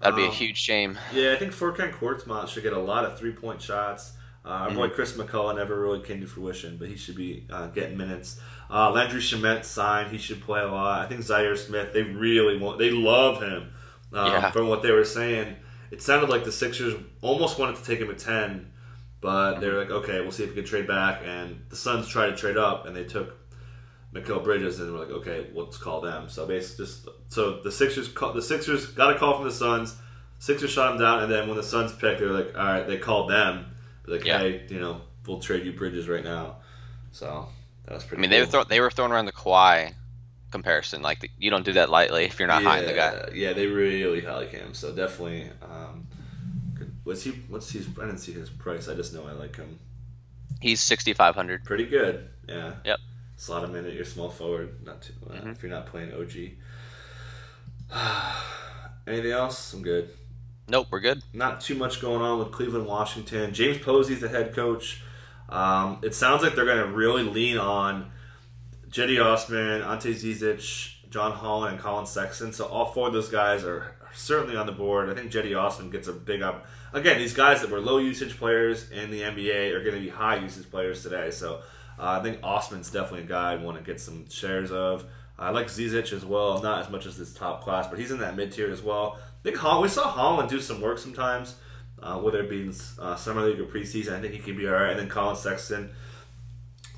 [0.01, 0.99] That'd be a Um, huge shame.
[1.13, 4.13] Yeah, I think Furkan Korkmaz should get a lot of three point shots.
[4.45, 4.95] Uh, our boy Mm-hmm.
[4.95, 8.41] Chris McCullough never really came to fruition, but he should be uh, getting minutes.
[8.71, 11.05] Uh, Landry Shamet signed; he should play a lot.
[11.05, 13.73] I think Zhaire Smith, they really want, they love him.
[14.13, 14.51] Um, Yeah.
[14.51, 15.57] From what they were saying,
[15.91, 18.73] it sounded like the Sixers almost wanted to take him at ten,
[19.21, 21.21] but they were like, okay, we'll see if we can trade back.
[21.25, 23.37] And the Suns tried to trade up, and they took
[24.15, 26.29] Mikal Bridges, and we're like, okay, let's call them.
[26.29, 29.97] So basically, just so the Sixers, call, the Sixers got a call from the Suns.
[30.39, 32.87] Sixers shot him down, and then when the Suns picked, they were like, all right,
[32.87, 33.67] they called them,
[34.07, 34.39] Be like, Yeah.
[34.39, 36.57] hey, you know, we'll trade you Bridges right now.
[37.13, 37.47] So
[37.85, 38.19] that was pretty.
[38.19, 38.53] I mean, they were cool.
[38.53, 39.95] throw, they were throwing around the Kawhi
[40.51, 41.03] comparison.
[41.03, 43.29] Like the, you don't do that lightly if you're not high in the guy.
[43.35, 44.75] Yeah, they really like him.
[44.75, 45.51] So definitely.
[45.63, 46.07] Um,
[46.75, 47.31] good- what's he?
[47.49, 47.87] What's his?
[48.01, 48.89] I didn't see his price.
[48.89, 49.79] I just know I like him.
[50.61, 51.65] He's sixty five hundred.
[51.65, 52.29] Pretty good.
[52.49, 52.75] Yeah.
[52.85, 52.99] Yep.
[53.41, 54.85] Slot him in at your small forward.
[54.85, 55.15] Not too.
[55.27, 55.53] Uh, Mhm.
[55.53, 56.59] If you're not playing OG.
[59.07, 59.73] Anything else?
[59.73, 60.11] I'm good.
[60.69, 61.23] Nope, we're good.
[61.33, 63.55] Not too much going on with Cleveland, Washington.
[63.55, 65.03] James Posey's the head coach.
[65.49, 68.13] Um, it sounds like they're going to really lean on
[68.91, 72.53] Cedi Osman, Ante Zizic, John Holland, and Collin Sexton.
[72.53, 75.09] So all four of those guys are, certainly on the board.
[75.09, 76.67] I think Cedi Osman gets a big up.
[76.93, 80.11] Again, these guys that were low usage players in the NBA are going to be
[80.11, 81.31] high usage players today.
[81.31, 81.63] So
[82.01, 85.05] uh, I think Osman's definitely a guy I want to get some shares of.
[85.39, 88.19] I like Zizic as well, not as much as this top class, but he's in
[88.21, 89.19] that mid tier as well.
[89.19, 91.57] I think Hol- we saw Holland do some work sometimes,
[92.03, 94.13] uh, whether it be in uh, summer league or preseason.
[94.13, 94.91] I think he could be all right.
[94.91, 95.91] And then Collin Sexton,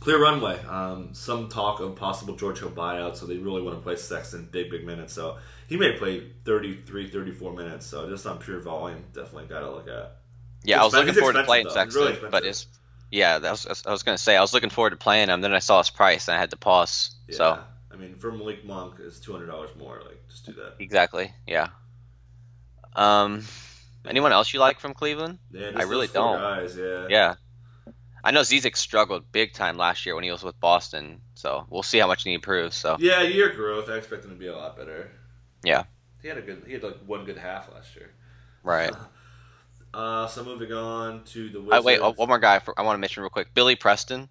[0.01, 0.59] clear runway.
[0.67, 4.49] Um, some talk of possible George Hill buyout, so they really want to play Sexton
[4.51, 5.13] big, big minutes.
[5.13, 5.39] So
[5.69, 7.87] he may play 33, 34 minutes.
[7.87, 10.17] So just on pure volume, definitely got to look at.
[10.65, 11.75] Yeah, I was looking forward to playing though.
[11.75, 12.69] Sexton, really but expensive.
[13.13, 13.39] Yeah.
[13.39, 15.41] That was, I was gonna say I was looking forward to playing him.
[15.41, 17.15] Then I saw his price and I had to pause.
[17.29, 17.37] Yeah.
[17.37, 17.59] So
[17.93, 20.01] I mean, for Malik Monk, it's two hundred dollars more.
[20.05, 20.75] Like, just do that.
[20.81, 21.69] exactly, yeah.
[22.95, 23.45] Um,
[24.07, 25.39] anyone else you like from Cleveland?
[25.53, 26.39] Yeah, I really don't.
[26.39, 27.07] Guys, yeah.
[27.09, 27.35] Yeah.
[28.25, 31.83] I know Zizic struggled big time last year when he was with Boston, so we'll
[31.83, 32.77] see how much he improves.
[32.77, 33.89] So Yeah, year growth.
[33.89, 35.11] I expect him to be a lot better.
[35.65, 35.85] Yeah.
[36.23, 36.63] He had a good.
[36.67, 38.11] He had like one good half last year.
[38.63, 38.93] right.
[39.95, 41.85] Uh, so moving on to the I Wizards.
[41.85, 43.53] wait, oh, one more guy for, I want to mention real quick.
[43.55, 44.29] Billy Preston.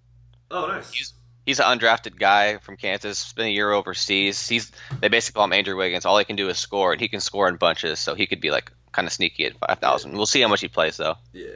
[0.50, 0.91] Oh, nice.
[0.91, 3.17] He's- He's an undrafted guy from Kansas.
[3.17, 4.47] Spent a year overseas.
[4.47, 6.06] He's they basically call him Andrew Wiggins.
[6.06, 7.97] All he can do is score, and he can score in bunches.
[8.00, 10.12] So he could be like kind of sneaky at five thousand.
[10.15, 11.15] We'll see how much he plays though.
[11.34, 11.50] Yeah.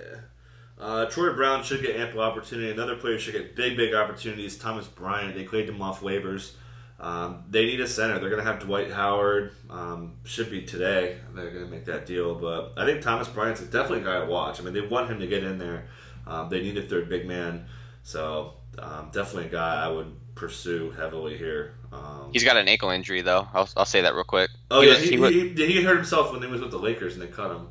[0.80, 2.72] Uh, Troy Brown should get ample opportunity.
[2.72, 4.58] Another player should get big, big opportunities.
[4.58, 5.36] Thomas Bryant.
[5.36, 6.54] They cleared him off waivers.
[7.00, 8.20] Um, they need a center.
[8.20, 9.52] They're going to have Dwight Howard.
[9.70, 11.18] Um, should be today.
[11.34, 12.36] They're going to make that deal.
[12.36, 14.60] But I think Thomas Bryant's definitely a guy to watch.
[14.60, 15.88] I mean, they want him to get in there.
[16.26, 17.66] Um, they need a third big man.
[18.04, 21.74] So um, definitely a guy I would pursue heavily here.
[21.92, 23.48] Um, He's got an ankle injury though.
[23.54, 24.50] I'll, I'll say that real quick.
[24.72, 27.14] oh He yeah, was- he, he he, hurt himself when he was with the Lakers
[27.14, 27.68] and they cut him.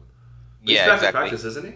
[0.62, 1.06] But yeah, he's back exactly.
[1.06, 1.74] in practice, isn't he?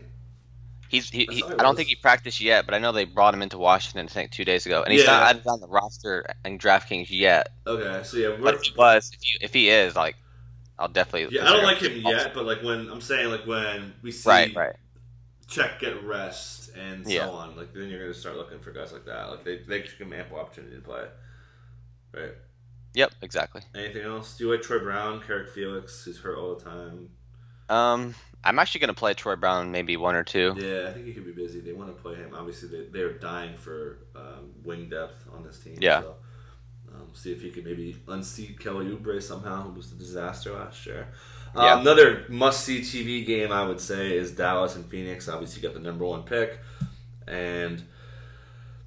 [0.88, 3.34] He's he, I he I don't think he practiced yet, but I know they brought
[3.34, 5.06] him into Washington I think two days ago, and he's Yeah.
[5.06, 7.48] not added on the roster and DraftKings yet.
[7.66, 10.16] Okay, so yeah, But if he was, if, you, if he is, like,
[10.78, 11.36] I'll definitely.
[11.36, 14.30] Yeah, I don't like him yet, but like when I'm saying like when we see
[14.30, 14.76] Right, right.
[15.46, 17.28] check get rest and so Yeah.
[17.28, 19.28] on, like then you're gonna start looking for guys like that.
[19.30, 21.04] Like they they give him ample opportunity to play.
[22.14, 22.32] Right.
[22.94, 23.62] Yep, exactly.
[23.74, 24.36] Anything else?
[24.36, 27.10] Do you like Troy Brown, Carrick Felix, who's hurt all the time?
[27.68, 30.54] Um, I'm actually gonna play Troy Brown maybe one or two.
[30.56, 31.60] Yeah, I think he could be busy.
[31.60, 32.34] They want to play him.
[32.34, 35.76] Obviously, they, they're dying for um, wing depth on this team.
[35.80, 36.02] Yeah.
[36.02, 36.14] So,
[36.94, 40.86] um, see if he could maybe unseat Kelly Oubre somehow, who was a disaster last
[40.86, 41.08] year.
[41.54, 41.80] Um, Yeah.
[41.80, 45.28] Another must-see TV game, I would say, is Dallas and Phoenix.
[45.28, 46.60] Obviously, you got the number one pick,
[47.26, 47.82] and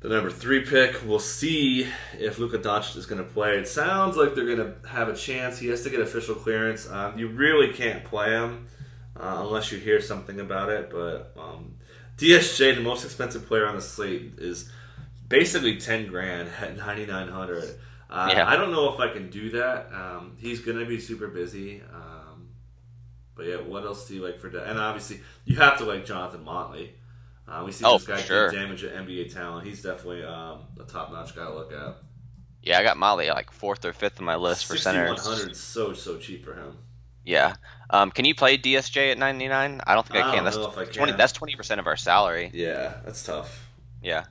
[0.02, 1.02] the number three pick.
[1.06, 1.88] We'll see
[2.20, 3.58] if Luka Doncic is going to play.
[3.58, 5.58] It sounds like they're going to have a chance.
[5.60, 6.90] He has to get official clearance.
[6.90, 8.68] Um, you really can't play him
[9.20, 10.90] uh, unless you hear something about it.
[10.90, 11.76] But um,
[12.18, 14.72] DSJ, the most expensive player on the slate, is
[15.28, 17.64] basically ten grand at ninety nine hundred.
[18.10, 18.50] Uh, Yeah.
[18.50, 19.90] I don't know if I can do that.
[19.94, 21.82] Um, he's going to be super busy.
[21.94, 22.50] Um,
[23.36, 24.50] but yeah, what else do you like for?
[24.50, 26.94] Da- and obviously, you have to like Jonathan Motley.
[27.52, 28.50] Uh, we see Oh, this guy sure.
[28.50, 29.68] damage at NBA talent.
[29.68, 31.98] He's definitely um, a top notch guy to look at.
[32.64, 35.08] Yeah, I got Molly like fourth or fifth on my list for center.
[35.08, 36.78] 6100 so so cheap for him.
[37.26, 37.56] Yeah.
[37.90, 39.82] Um, can you play DSJ at 99?
[39.86, 40.44] I don't think I, I can.
[40.46, 40.92] That's I 20.
[41.12, 41.18] can.
[41.18, 42.52] That's 20 percent of our salary.
[42.54, 43.68] Yeah, that's tough.
[44.02, 44.26] Yeah.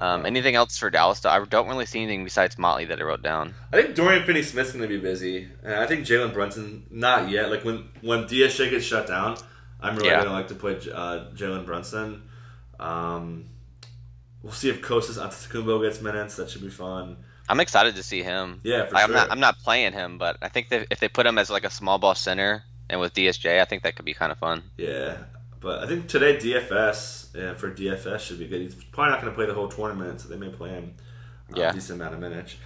[0.00, 1.24] Um, anything else for Dallas?
[1.24, 3.54] I don't really see anything besides Motley that I wrote down.
[3.72, 5.48] I think Dorian Finney-Smith's going to be busy.
[5.62, 7.48] And I think Jalen Brunson, not yet.
[7.50, 9.36] Like when when DSJ gets shut down,
[9.84, 10.16] I'm really Yeah.
[10.16, 12.22] going to like to play uh, Jalen Brunson.
[12.80, 13.46] Um,
[14.42, 16.36] we'll see if Kostas Antetokounmpo gets minutes.
[16.36, 17.16] That should be fun.
[17.48, 18.60] I'm excited to see him.
[18.64, 19.30] Yeah, for Like, I'm not.
[19.30, 21.70] I'm not playing him, but I think that if they put him as like a
[21.70, 24.62] small ball center and with DSJ, I think that could be kind of fun.
[24.78, 25.18] Yeah,
[25.60, 28.62] but I think today DFS yeah, for DFS should be good.
[28.62, 30.94] He's probably not going to play the whole tournament, so they may play him
[31.52, 31.70] uh, Yeah.
[31.70, 32.56] a decent amount of minutes.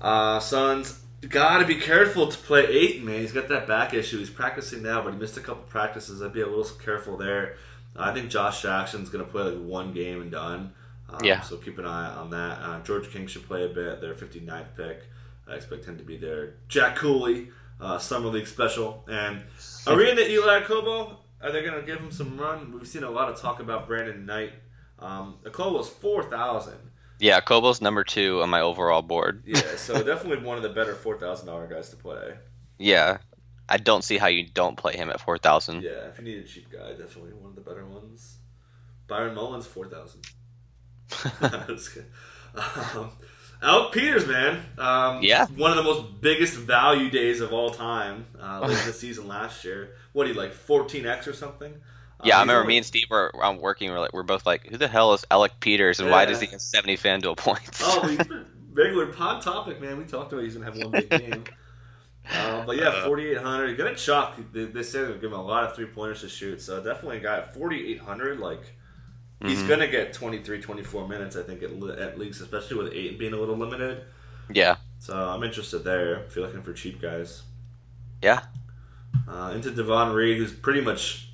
[0.00, 3.20] Uh, Suns got to be careful to play eight, man.
[3.20, 4.18] He's got that back issue.
[4.18, 6.22] He's practicing now, but he missed a couple practices.
[6.22, 7.56] I'd be a little careful there.
[7.96, 10.72] I think Josh Jackson's going to play like one game and done.
[11.08, 11.40] Um, Yeah.
[11.42, 12.58] So keep an eye on that.
[12.60, 14.00] Uh, George King should play a bit.
[14.00, 15.04] Their 59th pick.
[15.46, 16.54] I expect him to be there.
[16.68, 17.48] Jack Cooley,
[17.80, 19.04] uh, Summer League special.
[19.08, 19.42] And
[19.86, 21.16] are we into Elie Okobo?
[21.42, 22.72] Are they going to give him some run?
[22.72, 24.52] We've seen a lot of talk about Brandon Knight.
[24.98, 26.74] Um, Kobo's 4,000.
[27.24, 29.44] Yeah, Kobo's number two on my overall board.
[29.46, 32.34] Yeah, so definitely one of the better $4,000 guys to play.
[32.78, 33.16] Yeah,
[33.66, 35.82] I don't see how you don't play him at four thousand.
[35.82, 38.36] Yeah, if you need a cheap guy, definitely one of the better ones.
[39.06, 40.20] Byron Mullens, 4,000.
[41.40, 42.04] That's good.
[42.94, 43.10] Um,
[43.62, 44.62] Alec Peters, man.
[44.76, 45.46] Um, Yeah.
[45.46, 48.26] One of the most biggest value days of all time.
[48.38, 49.94] Uh, late in the season last year.
[50.12, 51.72] What, he like 14x or something?
[52.20, 53.90] Uh, Yeah, I remember me and Steve were um, working.
[53.90, 56.46] We're, like, we're both like, "Who the hell is Alec Peters, and why does he
[56.48, 58.20] have seventy FanDuel points?" Oh, he's
[58.72, 59.98] regular pod topic, man.
[59.98, 61.44] We talked about he's gonna have one big game.
[62.40, 63.66] Um, but yeah, 4,800.
[63.66, 64.38] You're gonna chuck.
[64.52, 66.62] They, they say they'll give him a lot of three pointers to shoot.
[66.62, 68.38] So definitely a guy at 4,800.
[68.40, 68.62] Like
[69.42, 69.68] he's Mhm.
[69.68, 71.36] gonna get 23, 24 minutes.
[71.36, 74.04] I think at, at least, especially with eight being a little limited.
[74.52, 76.22] yeah, So I'm interested there.
[76.24, 77.42] If you're looking for cheap guys,
[78.22, 78.40] yeah,
[79.28, 81.28] uh, into Davon Reed, who's pretty much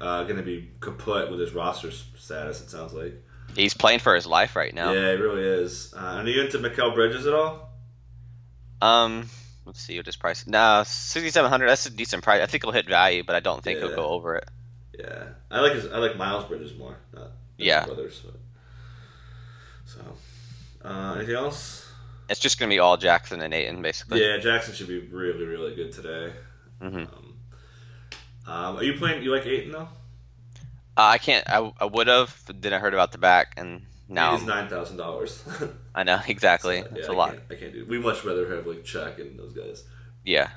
[0.00, 2.60] uh, gonna be kaput with his roster status.
[2.60, 3.14] It sounds like.
[3.54, 4.92] he's playing for his life right now.
[4.92, 5.92] Yeah, he really is.
[5.96, 7.70] Uh, are you into Mikal Bridges at all?
[8.82, 9.30] Um,
[9.64, 10.46] let's see what his price.
[10.46, 11.68] No, sixty seven hundred.
[11.68, 12.42] That's a decent price.
[12.42, 13.86] I think he'll hit value, but I don't think Yeah.
[13.88, 14.48] he'll go over it.
[14.98, 16.96] Yeah, I like his, I like Miles Bridges more.
[17.12, 17.84] Not Yeah.
[17.86, 18.20] brothers.
[18.24, 18.34] But.
[19.86, 20.00] So,
[20.88, 21.88] uh, anything else?
[22.28, 24.22] It's just gonna be all Jackson and Ayton basically.
[24.24, 26.32] Yeah, Jackson should be really, really good today.
[26.80, 27.33] hmm Um,
[28.46, 29.22] um, are you playing?
[29.22, 29.88] You like Ayton though?
[30.96, 31.48] Uh, I can't.
[31.48, 32.40] I, I would have.
[32.46, 35.42] But then I heard about the back, and now it's nine thousand dollars.
[35.94, 36.78] I know exactly.
[36.94, 37.30] it's a I lot.
[37.30, 37.80] Can't, I can't do.
[37.80, 37.88] It.
[37.88, 39.84] We much rather have like Chuck and those guys.
[40.24, 40.50] Yeah.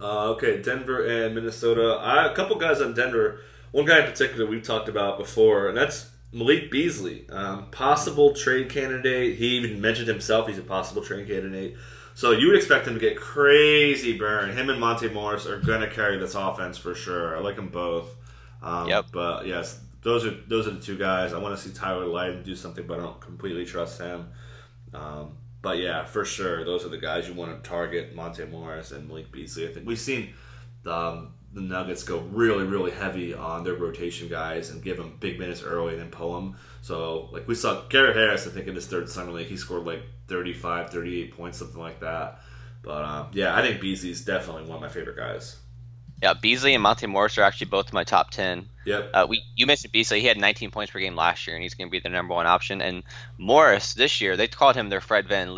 [0.00, 1.98] Uh, okay, Denver and Minnesota.
[2.00, 3.40] I, a couple guys on Denver.
[3.72, 7.28] One guy in particular we've talked about before, and that's Malik Beasley.
[7.30, 9.36] Um, possible trade candidate.
[9.36, 11.76] He even mentioned himself he's a possible trade candidate.
[12.20, 14.54] So you would expect him to get crazy burn.
[14.54, 17.34] Him and Monte Morris are going to carry this offense for sure.
[17.34, 18.14] I like them both.
[18.62, 19.06] Um, Yep.
[19.10, 21.32] But yes, those are those are the two guys.
[21.32, 24.28] I want to see Tyler Lydon do something, but I don't completely trust him.
[24.92, 28.90] Um, but yeah, for sure, those are the guys you want to target: Monte Morris
[28.90, 29.66] and Malik Beasley.
[29.66, 30.34] I think we've seen
[30.84, 35.38] um, the Nuggets go really, really heavy on their rotation guys and give them big
[35.38, 36.56] minutes early and then pull them.
[36.82, 39.84] So, like we saw Garrett Harris, I think in his third summer league, he scored
[39.84, 42.40] like 35, 38 points, something like that.
[42.82, 45.56] But um, yeah, I think Beasley's definitely one of my favorite guys.
[46.22, 48.68] Yeah, Beasley and Monte Morris are actually both in my top ten.
[48.84, 49.10] Yep.
[49.14, 51.74] Uh, we you mentioned Beasley; he had 19 points per game last year, and he's
[51.74, 52.82] going to be the number one option.
[52.82, 53.02] And
[53.38, 55.54] Morris this year, they called him their Fred Van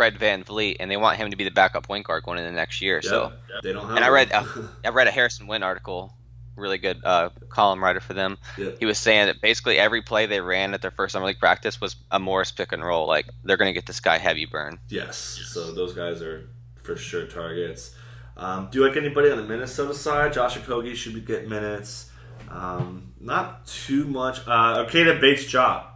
[0.00, 2.50] Li- Fred VanVleet, and they want him to be the backup point guard going into
[2.50, 2.96] the next year.
[2.96, 3.04] Yep.
[3.04, 3.32] So,
[3.62, 3.96] they don't have.
[3.96, 4.44] and I read one.
[4.64, 6.14] uh, I read a Harrison Wynn article,
[6.56, 8.38] really good uh, column writer for them.
[8.58, 8.78] Yep.
[8.80, 11.80] He was saying that basically every play they ran at their first summer league practice
[11.80, 13.06] was a Morris pick and roll.
[13.06, 14.78] Like they're going to get this guy heavy burn.
[14.88, 15.16] Yes.
[15.16, 16.48] So those guys are
[16.82, 17.94] for sure targets.
[18.36, 20.32] Um, do you like anybody on the Minnesota side?
[20.32, 22.10] Josh Okogie should be getting minutes.
[22.50, 24.40] Um, not too much.
[24.46, 25.86] Uh, Okada Bates job.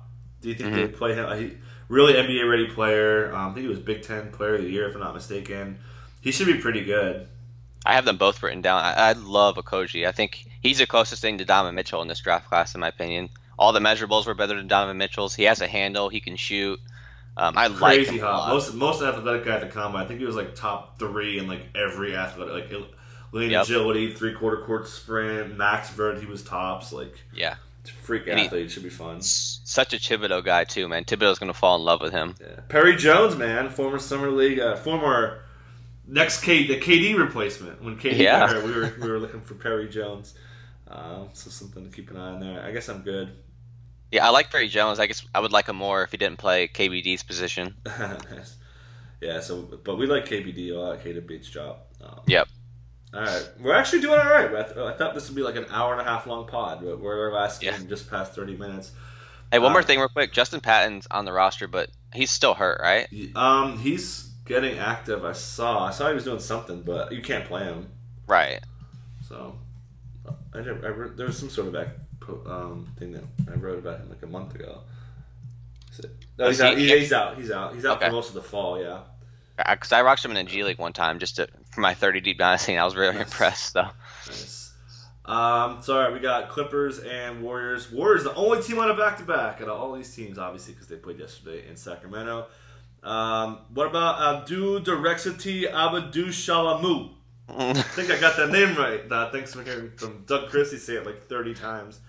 [0.40, 0.76] Do you think Mm-hmm.
[0.78, 1.58] they play him?
[1.88, 3.35] Really NBA ready player.
[3.35, 5.79] Um, I think he was Big Ten Player of the Year if I'm not mistaken.
[6.20, 7.29] He should be pretty good.
[7.87, 8.83] I have them both written down.
[8.83, 10.07] I, I love Okogie.
[10.07, 12.88] I think he's the closest thing to Donovan Mitchell in this draft class, in my
[12.88, 13.29] opinion.
[13.59, 15.35] All the measurables were better than Donovan Mitchell's.
[15.35, 16.09] He has a handle.
[16.09, 16.81] He can shoot.
[17.37, 18.49] Um, I like Crazy him a hot.
[18.49, 20.05] Most most athletic guy at the combine.
[20.05, 22.81] I think he was like top three in like every athletic like
[23.33, 23.64] lane Yep.
[23.64, 26.18] agility, three quarter court sprint, max vert.
[26.20, 26.92] He was tops.
[26.92, 27.57] Like Yeah,
[27.88, 28.70] freak And he- athlete.
[28.70, 29.20] Should be fun.
[29.20, 31.05] Such a Thibodeau guy too, man.
[31.05, 32.35] Thibodeau's going to fall in love with him.
[32.40, 32.61] Yeah.
[32.68, 35.42] Perry Jones, man, former summer league, uh, former
[36.07, 37.83] next K the KD replacement.
[37.83, 38.62] When KD Yeah.
[38.64, 40.35] we were we were looking for Perry Jones.
[40.87, 42.62] Uh, so something to keep an eye on there.
[42.62, 43.31] I guess I'm good.
[44.12, 45.01] Yeah, I like Perry Jones.
[45.01, 47.75] I guess I would like him more if he didn't play KBD's position.
[47.87, 48.57] Nice.
[49.20, 49.40] Yeah.
[49.40, 51.03] So, but we like KBD a lot.
[51.03, 51.77] Bates-Diop.
[52.03, 52.47] Um, Yep.
[53.14, 54.48] All right, we're actually doing all right.
[54.53, 56.81] I, th- I thought this would be like an hour and a half long pod,
[56.83, 57.79] but we're our last Yeah.
[57.88, 58.90] just past thirty minutes.
[59.53, 60.33] Hey, one more Uh, thing, real quick.
[60.33, 63.07] Justin Patton's on the roster, but he's still hurt, right?
[63.37, 65.24] Um, he's getting active.
[65.24, 65.85] I saw.
[65.87, 67.88] I saw he was doing something, but you can't play him.
[68.27, 68.61] Right.
[69.29, 69.57] So,
[70.53, 71.98] I, never, I re- there was some sort of act,
[72.46, 73.22] um, thing that
[73.53, 74.81] I wrote about him like a month ago.
[76.37, 76.77] No, he's Oh, out.
[76.79, 77.37] he- He, he's out.
[77.37, 77.74] He's out.
[77.74, 78.07] He's out Okay.
[78.07, 78.81] for most of the fall.
[78.81, 79.00] Yeah.
[79.56, 82.20] Because I rocked him in a G League one time just to, for my 30
[82.20, 83.72] deep dynasty, and I was really impressed.
[83.72, 83.82] So
[84.26, 84.72] Nice.
[85.26, 87.90] Um, so all right, we got Clippers and Warriors.
[87.90, 90.74] Warriors, the only team on a back to back out of all these teams, obviously,
[90.74, 92.46] because they played yesterday in Sacramento.
[93.02, 97.12] Um, what about Abdul Direxity Abadu Shalamu?
[97.48, 99.00] I think I got that name right.
[99.10, 102.00] Uh, thanks for hearing from Doug Christie say it like 30 times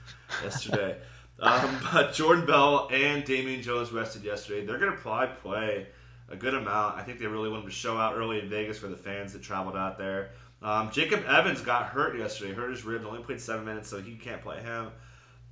[0.43, 0.97] yesterday.
[1.41, 4.65] um, but Jordan Bell and Damian Jones rested yesterday.
[4.65, 5.87] They're going to probably play
[6.29, 6.97] a good amount.
[6.97, 9.41] I think they really wanted to show out early in Vegas for the fans that
[9.41, 10.31] traveled out there.
[10.61, 14.15] Um, Jacob Evans got hurt yesterday, hurt his ribs, only played seven minutes, so he
[14.15, 14.87] can't play him.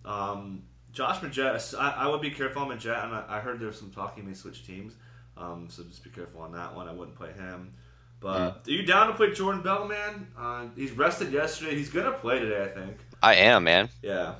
[0.06, 3.68] Um, Josh Magette, I, I would be careful on Magette, and I, I heard there
[3.68, 4.94] was some talk he may switch teams,
[5.38, 6.88] um, so just be careful on that one.
[6.88, 7.74] I wouldn't play him.
[8.20, 10.28] But are you down to play Jordan Bell, man?
[10.38, 11.76] Uh, he's rested yesterday.
[11.76, 12.98] He's gonna play today, I think.
[13.22, 13.90] I am, man.
[14.02, 14.36] Yeah.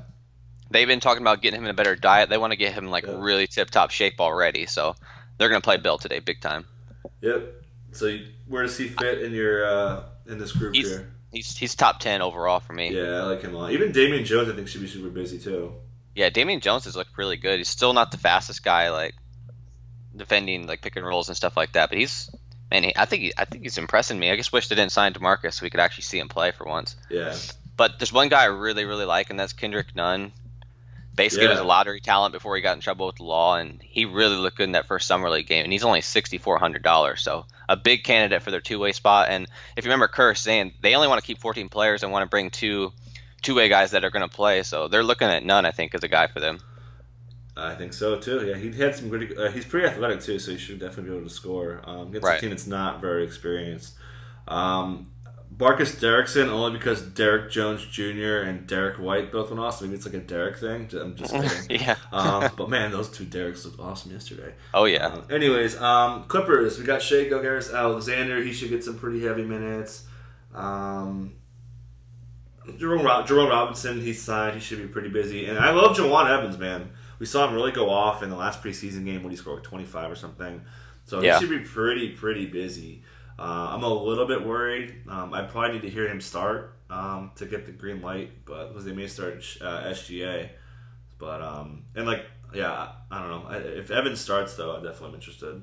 [0.72, 2.30] They've been talking about getting him in a better diet.
[2.30, 3.16] They want to get him like Yeah.
[3.18, 4.66] really tip top shape already.
[4.68, 4.96] So
[5.44, 6.66] they're going to play Bill today, big time.
[7.20, 7.64] Yep.
[7.92, 11.12] So you, where does he fit in your uh, in this group He's here?
[11.34, 12.96] he's he's top 10 overall for me.
[12.96, 13.72] Yeah, I like him a lot.
[13.72, 15.74] Even Damian Jones, I think, should be super busy too.
[16.16, 17.58] Yeah, Damian Jones has looked really good.
[17.58, 19.16] He's still not the fastest guy, like
[20.16, 21.90] defending like pick and rolls and stuff like that.
[21.90, 22.30] But he's
[22.72, 24.32] man, he, I think he, I think he's impressing me.
[24.32, 26.66] I just wish they didn't sign Demarcus so we could actually see him play for
[26.66, 26.96] once.
[27.10, 27.36] Yeah.
[27.76, 30.32] But there's one guy I really really like, and that's Kendrick Nunn.
[31.16, 33.80] Basically, he was a lottery talent before he got in trouble with the law, and
[33.84, 35.64] he really looked good in that first summer league game.
[35.64, 38.94] And he's only sixty four hundred dollars, so a big candidate for their two way
[38.94, 39.28] spot.
[39.30, 39.48] And
[39.78, 42.30] if you remember Kerr saying they only want to keep fourteen players and want to
[42.30, 42.92] bring two
[43.44, 45.66] two way guys that are going to play, so they're looking at Nunn.
[45.66, 46.60] I think, as a guy for them.
[47.56, 48.48] I think so too.
[48.48, 49.38] Yeah, he had some pretty.
[49.38, 52.26] Uh, he's pretty athletic too, so he should definitely be able to score um, against
[52.26, 52.38] Right.
[52.40, 53.94] a team that's not very experienced.
[54.48, 55.12] Um,
[55.60, 58.44] Marcus Derrickson only because Derrick Jones Jr.
[58.44, 59.88] and Derrick White both went awesome.
[59.88, 60.90] Maybe it's like a Derek thing.
[61.00, 61.34] I'm just
[61.68, 61.82] kidding.
[61.82, 61.96] yeah.
[62.12, 64.54] um, but man, those two Dereks looked awesome yesterday.
[64.74, 65.08] Oh yeah.
[65.08, 66.80] Uh, anyways, um, Clippers.
[66.80, 68.42] We got Shai Gilgeous Alexander.
[68.42, 70.06] He should get some pretty heavy minutes.
[70.54, 71.34] Um,
[72.78, 74.02] Jerome, Rob- Jerome Robinson.
[74.02, 74.56] He's signed.
[74.56, 75.46] He should be pretty busy.
[75.48, 76.92] And I love Jawun Evans, man.
[77.20, 79.64] We saw him really go off in the last preseason game when he scored like
[79.66, 80.62] 25 or something.
[81.06, 81.38] So Yeah.
[81.40, 83.04] he should be pretty, pretty busy.
[83.38, 84.96] Uh, I'm a little bit worried.
[85.10, 88.70] Um, I probably need to hear him start um, to get the green light, but
[88.70, 90.50] because they may start uh, SGA.
[91.18, 93.50] But um, and like yeah, I, don't know.
[93.50, 95.62] I, if Evans starts though, I definitely am interested.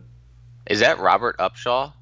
[0.67, 1.93] Is that Robert Upshaw?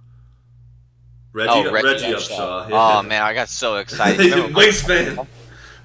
[1.33, 2.67] Reggie, oh, Reggie, Reggie Upshaw.
[2.67, 2.71] Upshaw.
[2.71, 2.99] yeah.
[2.99, 4.33] Oh man, I got so excited.
[4.33, 5.27] Wingspan.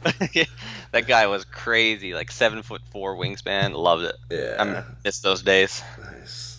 [0.92, 3.74] that guy was crazy, like seven foot four wingspan.
[3.74, 4.16] Loved it.
[4.30, 4.56] Yeah.
[4.60, 5.82] I miss those days.
[6.00, 6.53] Nice.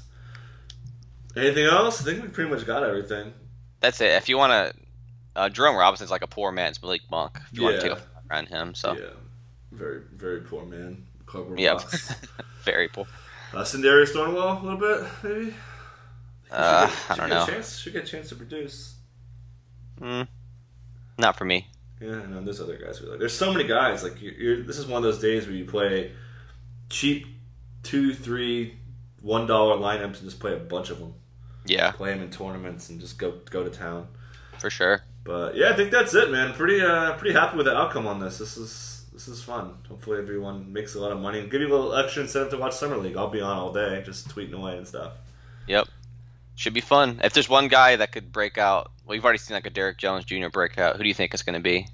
[1.37, 2.01] Anything else?
[2.01, 3.33] I think we pretty much got everything.
[3.81, 4.11] That's it.
[4.13, 4.81] If you want to,
[5.37, 7.39] uh, Jerome Robinson's like a poor man's Malik Monk.
[7.53, 7.95] If you want to Yeah.
[7.95, 9.11] take a around him, so Yeah.
[9.73, 11.07] Very, very poor man.
[11.27, 12.15] Cardboard box.
[12.65, 13.07] very poor.
[13.53, 15.55] uh, Sindarius Thornwell, a little bit, maybe.
[16.51, 17.47] Uh, get- I don't a know.
[17.47, 18.95] chance- should get a chance to produce.
[20.01, 20.29] Mm,
[21.19, 21.67] not for me.
[22.01, 23.19] Yeah, I know there's other guys who like.
[23.19, 24.03] There's so many guys.
[24.03, 26.13] Like you're, you're, this is one of those days where you play
[26.91, 27.27] cheap
[27.83, 28.77] two, three,
[29.21, 31.15] one dollar lineups and just play a bunch of them.
[31.65, 34.09] Yeah, play him in tournaments and just go go to town.
[34.59, 35.03] For sure.
[35.25, 36.53] But yeah, I think that's it, man.
[36.53, 38.39] Pretty uh, pretty happy with the outcome on this.
[38.39, 39.79] This is this is fun.
[39.89, 42.59] Hopefully, everyone makes a lot of money and give you a little extra incentive to
[42.59, 43.17] watch summer league.
[43.17, 45.13] I'll be on all day, just tweeting away and stuff.
[45.67, 45.89] Yep.
[46.57, 47.21] Should be fun.
[47.25, 49.99] If there's one guy that could break out, well, you've already seen like a Derrick
[49.99, 50.49] Jones Jr.
[50.49, 50.97] breakout.
[50.97, 51.89] Who do you think it's going to be?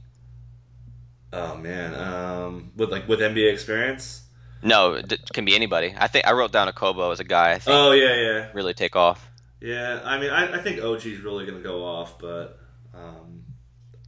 [1.32, 4.22] Oh man, um, with like with NBA experience.
[4.62, 5.94] No, it can be anybody.
[5.96, 7.52] I think I wrote down Okobo as a guy.
[7.52, 9.30] I think Oh yeah, yeah, really take off.
[9.60, 10.00] Yeah.
[10.04, 12.58] I mean, I, I think OG's really gonna go off, but
[12.94, 13.44] um,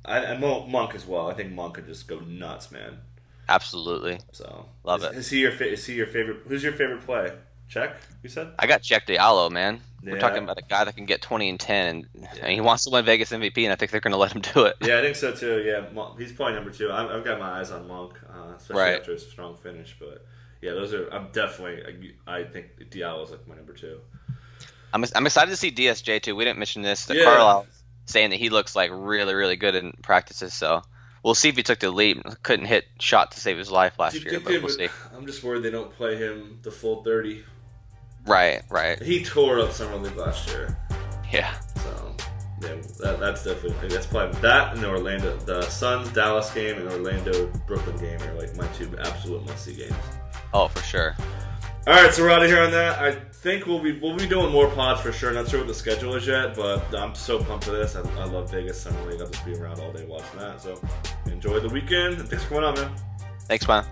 [0.04, 1.28] I, I Mo- Monk as well.
[1.30, 2.98] I think Monk could just go nuts, man.
[3.48, 4.18] Absolutely.
[4.32, 5.14] So Love is, it.
[5.16, 6.38] Is he your fa- is he your favorite?
[6.46, 7.32] Who's your favorite play?
[7.68, 7.96] Check.
[8.22, 8.52] You said.
[8.58, 9.80] I got Cheick Diallo, man.
[10.04, 12.08] We're talking about a guy that can get 20 and 10, and,
[12.42, 14.42] and he wants to win Vegas MVP, and I think they're going to let him
[14.42, 14.74] do it.
[14.82, 15.62] Yeah, I think so too.
[15.64, 16.90] Yeah, Monk, he's probably number two.
[16.92, 18.98] I've, I've got my eyes on Monk, uh, especially Right.
[18.98, 19.96] after his strong finish.
[19.98, 20.26] But
[20.60, 21.08] yeah, those are.
[21.10, 22.10] I'm definitely.
[22.26, 24.00] I, I think Diallo's like my number two.
[24.92, 26.36] I'm, I'm excited to see DSJ too.
[26.36, 27.06] We didn't mention this.
[27.06, 27.24] The Yeah.
[27.24, 27.66] Carlisle
[28.06, 30.52] saying that he looks like really, really good in practices.
[30.54, 30.82] So
[31.22, 32.22] we'll see if he took the leap.
[32.42, 34.88] Couldn't hit shot to save his life last you year, but we'll would- see.
[35.16, 37.44] I'm just worried they don't play him the full thirty.
[38.26, 39.00] Right, right.
[39.02, 40.76] He tore up summer league last year,
[41.32, 42.14] Yeah, so
[42.60, 46.88] yeah, that, that's definitely that's probably that and the Orlando, the Suns Dallas game and
[46.88, 49.94] Orlando Brooklyn game are like my two absolute must see games.
[50.54, 51.16] oh for sure.
[51.88, 52.98] All right, so we're out of here on that.
[53.00, 55.32] I think we'll be we'll be doing more pods for sure.
[55.32, 57.96] Not sure what the schedule is yet, but I'm so pumped for this.
[57.96, 59.20] I, I love Vegas Summer League.
[59.20, 60.60] I'll just be around all day watching that.
[60.60, 60.80] So
[61.26, 62.92] enjoy the weekend and thanks for coming on, man.
[63.48, 63.84] Thanks, man.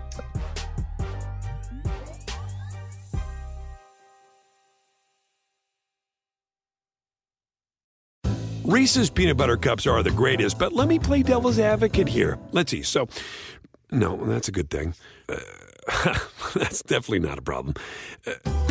[8.63, 12.39] Reese's peanut butter cups are the greatest, but let me play devil's advocate here.
[12.53, 12.83] Let's see.
[12.83, 13.09] So,
[13.91, 14.93] no, that's a good thing.
[15.27, 16.17] Uh,
[16.55, 17.75] that's definitely not a problem.
[18.25, 18.70] Uh,